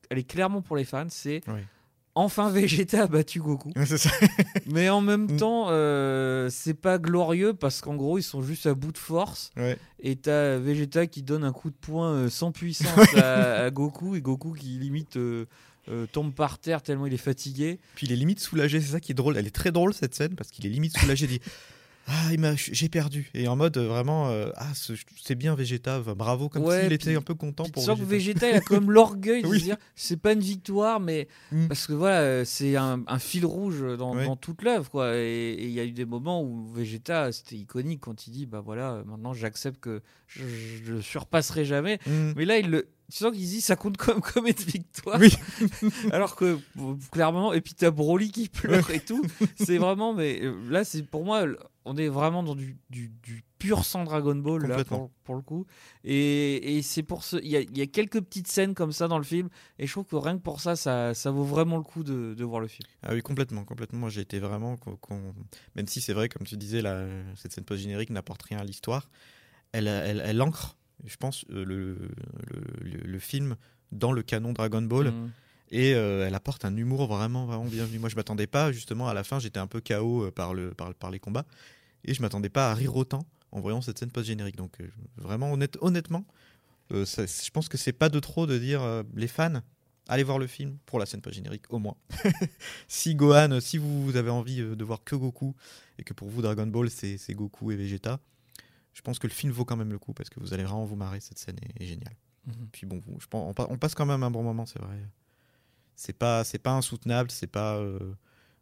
elle 0.10 0.20
est 0.20 0.24
clairement 0.30 0.62
pour 0.62 0.75
les 0.78 0.86
fans, 0.86 1.08
c'est 1.10 1.42
enfin 2.13 2.50
Vegeta 2.50 3.04
a 3.04 3.08
battu 3.08 3.40
Goku. 3.40 3.72
Ça. 3.86 4.10
Mais 4.66 4.90
en 4.90 5.00
même 5.00 5.24
Mm. 5.32 5.38
temps, 5.38 5.68
euh, 5.70 6.50
c'est 6.50 6.74
pas 6.74 6.98
glorieux 6.98 7.54
parce 7.54 7.80
qu'en 7.82 7.96
gros, 7.96 8.18
ils 8.18 8.24
sont 8.24 8.42
juste 8.42 8.66
à 8.66 8.74
bout 8.74 8.92
de 8.92 8.98
force. 8.98 9.50
Ouais. 9.56 9.78
Et 10.00 10.18
t'as 10.18 10.58
Vegeta 10.58 11.08
qui 11.08 11.24
donne 11.24 11.46
un 11.46 11.54
coup 11.54 11.70
de 11.70 11.75
poing 11.75 12.30
sans 12.30 12.51
puissance 12.51 12.90
à, 13.16 13.63
à 13.63 13.70
Goku 13.72 14.16
et 14.16 14.22
Goku 14.22 14.51
qui 14.51 14.78
limite 14.78 15.16
euh, 15.16 15.46
euh, 15.90 16.06
tombe 16.12 16.34
par 16.34 16.60
terre 16.60 16.82
tellement 16.82 17.06
il 17.08 17.14
est 17.14 17.18
fatigué. 17.18 17.80
Puis 17.96 18.08
il 18.08 18.14
est 18.14 18.16
limite 18.16 18.40
soulagé, 18.40 18.80
c'est 18.82 18.92
ça 18.94 19.00
qui 19.00 19.12
est 19.12 19.16
drôle. 19.16 19.38
Elle 19.38 19.48
est 19.48 19.56
très 19.56 19.72
drôle 19.72 19.94
cette 19.94 20.14
scène 20.16 20.36
parce 20.36 20.52
qu'il 20.52 20.66
est 20.66 20.70
limite 20.70 20.98
soulagé. 20.98 21.26
il 21.26 21.30
dit 21.30 21.42
Ah, 22.08 22.32
j'ai 22.58 22.90
perdu. 22.90 23.30
Et 23.36 23.48
en 23.48 23.56
mode 23.56 23.78
vraiment 23.78 24.30
euh, 24.32 24.50
Ah, 24.56 24.74
ce- 24.74 24.94
c'est 25.24 25.36
bien 25.36 25.54
Vegeta, 25.54 26.00
bravo. 26.00 26.50
Comme 26.50 26.64
Ouais, 26.64 26.82
s'il 26.84 26.94
était 26.94 27.16
un 27.16 27.22
peu 27.22 27.36
content 27.36 27.66
pour 27.70 27.84
sens 27.84 28.00
que 28.00 28.04
Vegeta. 28.04 28.48
Vegeta 28.48 28.64
il 28.72 28.76
a 28.76 28.80
même 28.80 28.90
l'orgueil 28.92 29.44
de 29.44 29.48
Oui. 29.48 29.60
se 29.60 29.64
dire 29.66 29.78
c'est 29.96 30.18
pas 30.18 30.34
une 30.34 30.40
victoire, 30.40 31.00
mais 31.00 31.28
Mm. 31.52 31.68
parce 31.68 31.86
que 31.86 31.94
voilà, 31.94 32.44
c'est 32.44 32.76
un, 32.76 33.04
un 33.06 33.20
fil 33.20 33.46
rouge 33.46 33.84
dans, 34.00 34.16
Ouais. 34.16 34.26
dans 34.26 34.36
toute 34.36 34.64
l'œuvre 34.64 34.90
quoi. 34.90 35.16
Et 35.16 35.54
il 35.64 35.70
y 35.70 35.80
a 35.80 35.86
eu 35.86 35.92
des 35.92 36.06
moments 36.06 36.44
où 36.44 36.66
Vegeta 36.74 37.32
c'était 37.32 37.56
iconique 37.56 38.00
quand 38.02 38.26
il 38.26 38.32
dit 38.32 38.46
bah 38.48 38.62
voilà, 38.66 38.94
euh, 38.94 39.04
maintenant 39.06 39.34
j'accepte 39.36 39.80
que 39.80 40.02
je, 40.28 40.42
je 40.84 41.02
surpasserai 41.02 41.66
jamais. 41.66 42.00
Mm. 42.08 42.34
Mais 42.36 42.46
là, 42.46 42.58
il 42.58 42.68
le, 42.72 42.88
tu 43.12 43.18
sens 43.18 43.32
qu'ils 43.32 43.41
disent 43.41 43.65
ça 43.65 43.75
compte 43.75 43.98
comme 43.98 44.22
comme 44.34 44.48
une 44.48 44.53
victoire. 44.53 45.20
Oui. 45.20 45.34
Alors 46.12 46.36
que 46.36 46.58
clairement, 47.12 47.53
et 47.53 47.62
puis 47.62 47.74
t'as 47.74 47.91
Broly 47.91 48.32
qui 48.32 48.50
pleure 48.50 48.89
et 48.89 49.01
tout. 49.01 49.22
C'est 49.56 49.77
vraiment, 49.77 50.13
mais 50.13 50.39
euh, 50.41 50.56
là, 50.70 50.84
c'est 50.84 51.03
pour 51.03 51.25
moi, 51.25 51.46
on 51.86 51.98
est 51.98 52.08
vraiment 52.08 52.41
dans 52.41 52.56
du, 52.56 52.77
du, 52.89 53.10
du 53.22 53.44
pur 53.60 53.86
sang 53.86 54.06
Dragon 54.06 54.36
Ball 54.36 54.65
là 54.65 54.84
pour, 54.86 55.12
pour 55.24 55.36
le 55.36 55.41
coup. 55.41 55.65
Et, 56.03 56.77
et 56.77 56.82
c'est 56.82 57.03
pour 57.03 57.24
ce, 57.24 57.38
il 57.38 57.50
y 57.50 57.58
a, 57.58 57.62
il 57.62 57.77
y 57.77 57.82
a 57.82 57.88
quelques 57.88 58.22
petites 58.22 58.48
scènes 58.48 58.74
comme 58.74 58.91
ça 58.91 59.08
dans 59.08 59.18
le 59.18 59.24
film, 59.24 59.50
et 59.77 59.88
je 59.88 59.91
trouve 59.91 60.06
que 60.06 60.15
rien 60.15 60.38
que 60.38 60.44
pour 60.44 60.62
ça, 60.62 60.75
ça, 60.75 61.13
ça 61.13 61.32
vaut 61.32 61.44
vraiment 61.44 61.77
le 61.77 61.84
coup 61.84 62.03
de, 62.03 62.34
de 62.34 62.44
voir 62.46 62.62
le 62.62 62.68
film. 62.68 62.88
Ah 63.03 63.13
oui, 63.13 63.22
complètement, 63.22 63.65
complètement. 63.65 64.00
Moi, 64.00 64.10
j'ai 64.10 64.22
été 64.22 64.39
vraiment. 64.39 64.77
Même 65.75 65.88
si 65.88 66.00
c'est 66.00 66.13
vrai, 66.13 66.30
comme 66.30 66.48
tu 66.48 66.56
disais, 66.56 66.82
la... 66.82 67.06
cette 67.36 67.51
scène 67.51 67.65
post-générique 67.65 68.10
n'apporte 68.10 68.44
rien 68.44 68.60
à 68.60 68.63
l'histoire, 68.63 69.10
elle, 69.74 69.88
elle, 69.88 70.22
elle 70.25 70.41
ancre, 70.41 70.77
je 71.05 71.15
pense, 71.17 71.46
euh, 71.51 71.63
le, 71.65 71.98
le, 72.81 73.20
film 73.20 73.55
dans 73.91 74.12
le 74.12 74.22
canon 74.24 74.53
Dragon 74.53 74.81
Ball. 74.81 75.12
Mm. 75.12 75.31
Et 75.72 75.96
euh, 75.96 76.27
elle 76.27 76.36
apporte 76.36 76.65
un 76.65 76.75
humour 76.75 77.08
vraiment, 77.08 77.46
vraiment 77.46 77.65
bienvenu. 77.65 77.98
Moi, 77.98 78.10
je 78.10 78.15
m'attendais 78.17 78.48
pas, 78.48 78.72
justement, 78.74 79.08
à 79.08 79.13
la 79.13 79.24
fin, 79.24 79.39
j'étais 79.39 79.60
un 79.60 79.67
peu 79.67 79.79
KO 79.79 80.25
euh, 80.25 80.31
par, 80.31 80.53
le, 80.53 80.74
par, 80.74 80.93
par 80.93 81.12
les 81.12 81.20
combats. 81.20 81.46
Et 82.03 82.13
je 82.13 82.22
m'attendais 82.22 82.50
pas 82.50 82.72
à 82.72 82.74
rire 82.74 82.96
autant 82.96 83.25
en 83.53 83.62
voyant 83.62 83.81
cette 83.81 83.98
scène 83.98 84.12
post-générique. 84.12 84.58
Donc, 84.58 84.81
euh, 84.81 84.88
vraiment, 85.15 85.51
honnête, 85.53 85.77
honnêtement, 85.79 86.25
euh, 86.91 87.05
ça- 87.05 87.25
je 87.25 87.50
pense 87.51 87.70
que 87.70 87.77
c'est 87.77 87.93
pas 87.93 88.10
de 88.10 88.20
trop 88.20 88.48
de 88.48 88.58
dire 88.58 88.81
les 89.15 89.27
fans, 89.29 89.62
allez 90.10 90.24
voir 90.24 90.39
le 90.39 90.48
film 90.48 90.77
pour 90.86 91.00
la 91.00 91.05
scène 91.05 91.22
post-générique, 91.22 91.72
au 91.72 91.79
moins. 91.79 91.96
si 92.89 93.15
Gohan, 93.15 93.62
si 93.62 93.77
vous, 93.77 94.03
vous 94.03 94.17
avez 94.17 94.29
envie 94.29 94.58
de 94.58 94.84
voir 94.84 95.05
que 95.05 95.15
Goku, 95.15 95.55
et 96.00 96.03
que 96.03 96.13
pour 96.13 96.27
vous, 96.27 96.41
Dragon 96.41 96.67
Ball, 96.67 96.89
c'est 96.89 97.34
Goku 97.34 97.72
et 97.72 97.77
Vegeta, 97.77 98.20
je 98.93 99.01
pense 99.01 99.19
que 99.19 99.27
le 99.27 99.33
film 99.33 99.51
vaut 99.51 99.65
quand 99.65 99.77
même 99.77 99.91
le 99.91 100.00
coup, 100.00 100.13
parce 100.13 100.29
que 100.29 100.39
vous 100.39 100.53
allez 100.53 100.63
vraiment 100.63 100.86
vous 100.86 100.95
marrer, 100.95 101.19
cette 101.19 101.38
scène 101.39 101.57
est, 101.62 101.83
est 101.83 101.88
géniale. 101.88 102.15
Mhm. 102.48 102.67
Puis 102.71 102.86
bon, 102.88 103.01
je 103.19 103.27
pense, 103.27 103.55
on, 103.57 103.65
on 103.69 103.77
passe 103.77 103.95
quand 103.95 104.05
même 104.05 104.24
un 104.24 104.31
bon 104.31 104.43
moment, 104.43 104.65
c'est 104.65 104.79
vrai. 104.79 104.98
C'est 105.95 106.13
pas, 106.17 106.43
c'est 106.43 106.60
pas 106.60 106.71
insoutenable, 106.74 107.29
c'est 107.31 107.48
pas, 107.48 107.75
euh, 107.77 108.13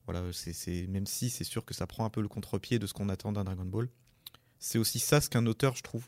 voilà, 0.05 0.23
c'est, 0.33 0.87
même 0.87 1.05
si 1.05 1.29
c'est 1.29 1.43
sûr 1.43 1.63
que 1.65 1.73
ça 1.73 1.87
prend 1.87 2.03
un 2.05 2.09
peu 2.09 2.21
le 2.21 2.27
contre-pied 2.27 2.79
de 2.79 2.87
ce 2.87 2.93
qu'on 2.93 3.07
attend 3.09 3.31
d'un 3.31 3.43
Dragon 3.43 3.65
Ball. 3.65 3.87
C'est 4.57 4.77
aussi 4.77 4.99
ça 4.99 5.21
ce 5.21 5.29
qu'un 5.29 5.45
auteur, 5.45 5.75
je 5.75 5.83
trouve, 5.83 6.05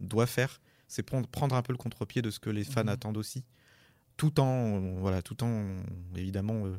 doit 0.00 0.26
faire, 0.26 0.60
c'est 0.88 1.02
prendre, 1.02 1.28
prendre 1.28 1.54
un 1.54 1.62
peu 1.62 1.72
le 1.72 1.78
contre-pied 1.78 2.22
de 2.22 2.30
ce 2.30 2.40
que 2.40 2.48
les 2.50 2.64
fans 2.64 2.82
Mhm. 2.84 2.88
attendent 2.88 3.16
aussi, 3.18 3.44
tout 4.16 4.40
en, 4.40 4.80
voilà, 5.00 5.20
tout 5.22 5.44
en 5.44 5.76
évidemment 6.16 6.64
euh, 6.66 6.78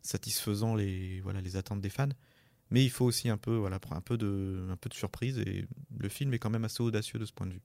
satisfaisant 0.00 0.74
les, 0.74 1.20
voilà, 1.20 1.40
les 1.42 1.56
attentes 1.56 1.80
des 1.82 1.90
fans. 1.90 2.08
Mais 2.72 2.82
il 2.82 2.90
faut 2.90 3.04
aussi 3.04 3.28
un 3.28 3.36
peu, 3.36 3.54
voilà, 3.54 3.78
un 3.90 4.00
peu 4.00 4.16
de, 4.16 4.66
un 4.70 4.76
peu 4.76 4.88
de 4.88 4.94
surprise 4.94 5.38
et 5.38 5.66
le 5.98 6.08
film 6.08 6.32
est 6.32 6.38
quand 6.38 6.50
même 6.50 6.64
assez 6.64 6.82
audacieux 6.82 7.18
de 7.18 7.26
ce 7.26 7.32
point 7.32 7.46
de 7.46 7.52
vue. 7.52 7.62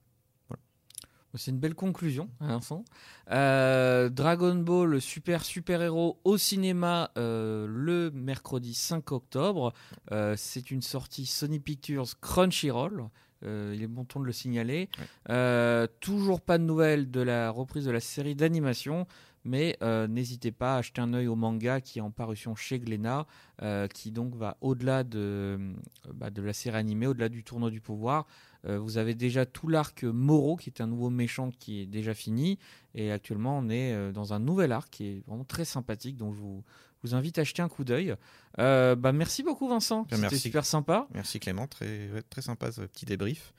C'est 1.34 1.50
une 1.50 1.58
belle 1.58 1.74
conclusion, 1.74 2.30
à 2.40 2.48
l'instant. 2.48 2.84
Euh, 3.30 4.08
Dragon 4.08 4.54
Ball 4.54 5.00
Super 5.00 5.44
Super 5.44 5.82
Héros 5.82 6.18
au 6.24 6.38
cinéma 6.38 7.10
euh, 7.18 7.66
le 7.68 8.10
mercredi 8.10 8.72
5 8.72 9.12
octobre. 9.12 9.74
Euh, 10.10 10.34
c'est 10.36 10.70
une 10.70 10.80
sortie 10.80 11.26
Sony 11.26 11.60
Pictures 11.60 12.18
Crunchyroll. 12.20 13.08
Euh, 13.44 13.72
il 13.76 13.82
est 13.82 13.88
bon 13.88 14.04
ton 14.04 14.20
de 14.20 14.24
le 14.24 14.32
signaler. 14.32 14.88
Ouais. 14.98 15.04
Euh, 15.30 15.86
toujours 16.00 16.40
pas 16.40 16.58
de 16.58 16.64
nouvelles 16.64 17.10
de 17.10 17.20
la 17.20 17.50
reprise 17.50 17.84
de 17.84 17.90
la 17.90 18.00
série 18.00 18.34
d'animation, 18.34 19.06
mais 19.44 19.76
euh, 19.82 20.06
n'hésitez 20.06 20.52
pas 20.52 20.74
à 20.74 20.78
acheter 20.78 21.00
un 21.00 21.14
œil 21.14 21.26
au 21.26 21.36
manga 21.36 21.80
qui 21.80 21.98
est 21.98 22.02
en 22.02 22.10
parution 22.10 22.54
chez 22.54 22.78
Glénat, 22.78 23.26
euh, 23.62 23.88
qui 23.88 24.10
donc 24.10 24.34
va 24.34 24.56
au-delà 24.60 25.04
de, 25.04 25.18
euh, 25.18 25.74
bah, 26.14 26.30
de 26.30 26.42
la 26.42 26.52
série 26.52 26.76
animée, 26.76 27.06
au-delà 27.06 27.28
du 27.28 27.44
tournoi 27.44 27.70
du 27.70 27.80
pouvoir. 27.80 28.26
Vous 28.64 28.98
avez 28.98 29.14
déjà 29.14 29.46
tout 29.46 29.68
l'arc 29.68 30.02
Moro, 30.02 30.56
qui 30.56 30.68
est 30.68 30.82
un 30.82 30.88
nouveau 30.88 31.08
méchant 31.08 31.52
qui 31.58 31.80
est 31.80 31.86
déjà 31.86 32.12
fini. 32.12 32.58
Et 32.94 33.12
actuellement, 33.12 33.56
on 33.56 33.70
est 33.70 34.12
dans 34.12 34.34
un 34.34 34.40
nouvel 34.40 34.72
arc 34.72 34.90
qui 34.90 35.06
est 35.06 35.22
vraiment 35.26 35.44
très 35.44 35.64
sympathique. 35.64 36.18
Donc, 36.18 36.34
je 36.34 36.40
vous, 36.40 36.64
vous 37.02 37.14
invite 37.14 37.38
à 37.38 37.44
jeter 37.44 37.62
un 37.62 37.68
coup 37.68 37.84
d'œil. 37.84 38.14
Euh, 38.58 38.96
bah, 38.96 39.12
merci 39.12 39.42
beaucoup, 39.42 39.68
Vincent. 39.68 40.06
C'était 40.10 40.36
super 40.36 40.64
sympa. 40.64 41.06
Merci 41.14 41.40
Clément, 41.40 41.66
très, 41.66 42.10
très 42.30 42.42
sympa 42.42 42.72
ce 42.72 42.82
petit 42.82 43.06
débrief. 43.06 43.52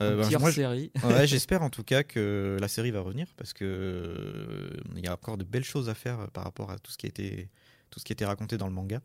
Euh, 0.00 0.22
bah, 0.22 0.28
moi, 0.38 0.48
hors-série. 0.48 0.90
Ouais, 1.04 1.26
j'espère 1.26 1.62
en 1.62 1.70
tout 1.70 1.82
cas 1.82 2.02
que 2.02 2.56
la 2.60 2.68
série 2.68 2.90
va 2.90 3.00
revenir 3.00 3.26
parce 3.36 3.52
que 3.52 3.64
euh, 3.64 4.80
il 4.94 5.04
y 5.04 5.08
a 5.08 5.14
encore 5.14 5.38
de 5.38 5.44
belles 5.44 5.64
choses 5.64 5.88
à 5.88 5.94
faire 5.94 6.28
par 6.32 6.44
rapport 6.44 6.70
à 6.70 6.78
tout 6.78 6.92
ce 6.92 6.98
qui 6.98 7.06
a 7.06 7.08
été, 7.08 7.48
tout 7.90 8.00
ce 8.00 8.04
qui 8.04 8.12
a 8.12 8.14
été 8.14 8.24
raconté 8.24 8.58
dans 8.58 8.66
le 8.66 8.74
manga. 8.74 9.00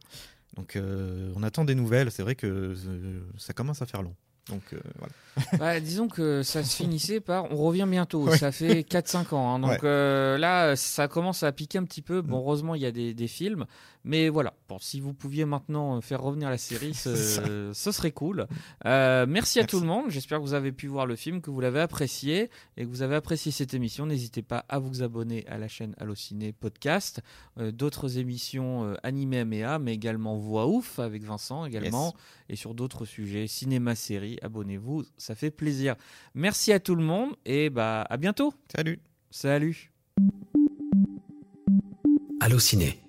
Donc 0.56 0.75
euh, 0.75 1.32
on 1.36 1.43
attend 1.43 1.65
des 1.65 1.75
nouvelles. 1.75 2.12
C'est 2.12 2.23
vrai 2.23 2.36
que 2.36 2.47
euh, 2.47 3.21
ça 3.38 3.54
commence 3.54 3.82
à 3.82 3.86
faire 3.86 4.01
long. 4.01 4.15
Donc 4.49 4.62
euh, 4.73 4.80
voilà. 4.97 5.13
Bah, 5.58 5.80
disons 5.80 6.10
que 6.10 6.43
ça 6.43 6.62
se 6.62 6.75
finissait 6.75 7.21
par 7.21 7.49
on 7.54 7.56
revient 7.56 7.88
bientôt. 7.89 8.25
Ouais. 8.27 8.38
Ça 8.38 8.51
fait 8.51 8.82
4-5 8.89 9.34
ans. 9.34 9.56
hein. 9.56 9.60
donc 9.60 9.71
Ouais. 9.71 9.80
euh, 9.86 10.38
là, 10.38 10.75
ça 10.75 11.08
commence 11.08 11.43
à 11.43 11.51
piquer 11.54 11.77
un 11.77 11.86
petit 11.86 12.01
peu. 12.01 12.21
Bon, 12.21 12.36
Mm. 12.38 12.39
heureusement, 12.41 12.75
il 12.75 12.82
y 12.82 12.86
a 12.86 12.91
des, 12.91 13.13
des 13.13 13.27
films. 13.27 13.65
Mais 14.04 14.30
voilà, 14.30 14.54
bon, 14.67 14.77
si 14.80 14.99
vous 14.99 15.13
pouviez 15.13 15.45
maintenant 15.45 15.97
euh, 15.97 16.01
faire 16.01 16.21
revenir 16.21 16.49
la 16.49 16.58
série, 16.58 16.93
ce, 16.95 17.71
serait 17.73 18.12
cool. 18.12 18.47
Euh, 18.86 19.25
merci 19.30 19.60
à 19.62 19.63
tout 19.65 19.80
le 19.80 19.86
monde. 19.86 20.06
J'espère 20.10 20.39
que 20.39 20.43
vous 20.43 20.54
avez 20.56 20.71
pu 20.73 20.88
voir 20.88 21.06
le 21.06 21.15
film, 21.15 21.39
que 21.41 21.49
vous 21.51 21.62
l'avez 21.62 21.80
apprécié 21.80 22.49
et 22.75 22.84
que 22.84 22.89
vous 22.89 23.01
avez 23.04 23.15
apprécié 23.15 23.51
cette 23.54 23.73
émission. 23.73 24.06
N'hésitez 24.08 24.41
pas 24.41 24.65
à 24.67 24.80
vous 24.80 25.01
abonner 25.01 25.45
à 25.47 25.58
la 25.58 25.67
chaîne 25.69 25.95
Allociné 25.99 26.51
Podcast. 26.51 27.21
D'autres 27.58 28.17
émissions 28.17 28.95
animées 29.04 29.45
MEA, 29.45 29.77
mais 29.80 29.93
également 29.93 30.36
Voix 30.36 30.67
Ouf 30.67 30.99
avec 30.99 31.23
Vincent 31.23 31.63
également. 31.65 32.13
Et 32.51 32.57
sur 32.57 32.73
d'autres 32.73 33.05
sujets, 33.05 33.47
cinéma, 33.47 33.95
série, 33.95 34.37
abonnez-vous, 34.41 35.05
ça 35.17 35.35
fait 35.35 35.51
plaisir. 35.51 35.95
Merci 36.35 36.73
à 36.73 36.81
tout 36.81 36.95
le 36.95 37.01
monde 37.01 37.33
et 37.45 37.69
bah 37.69 38.01
à 38.09 38.17
bientôt. 38.17 38.53
Salut. 38.75 38.99
Salut. 39.29 39.93
Allociné, 42.41 42.99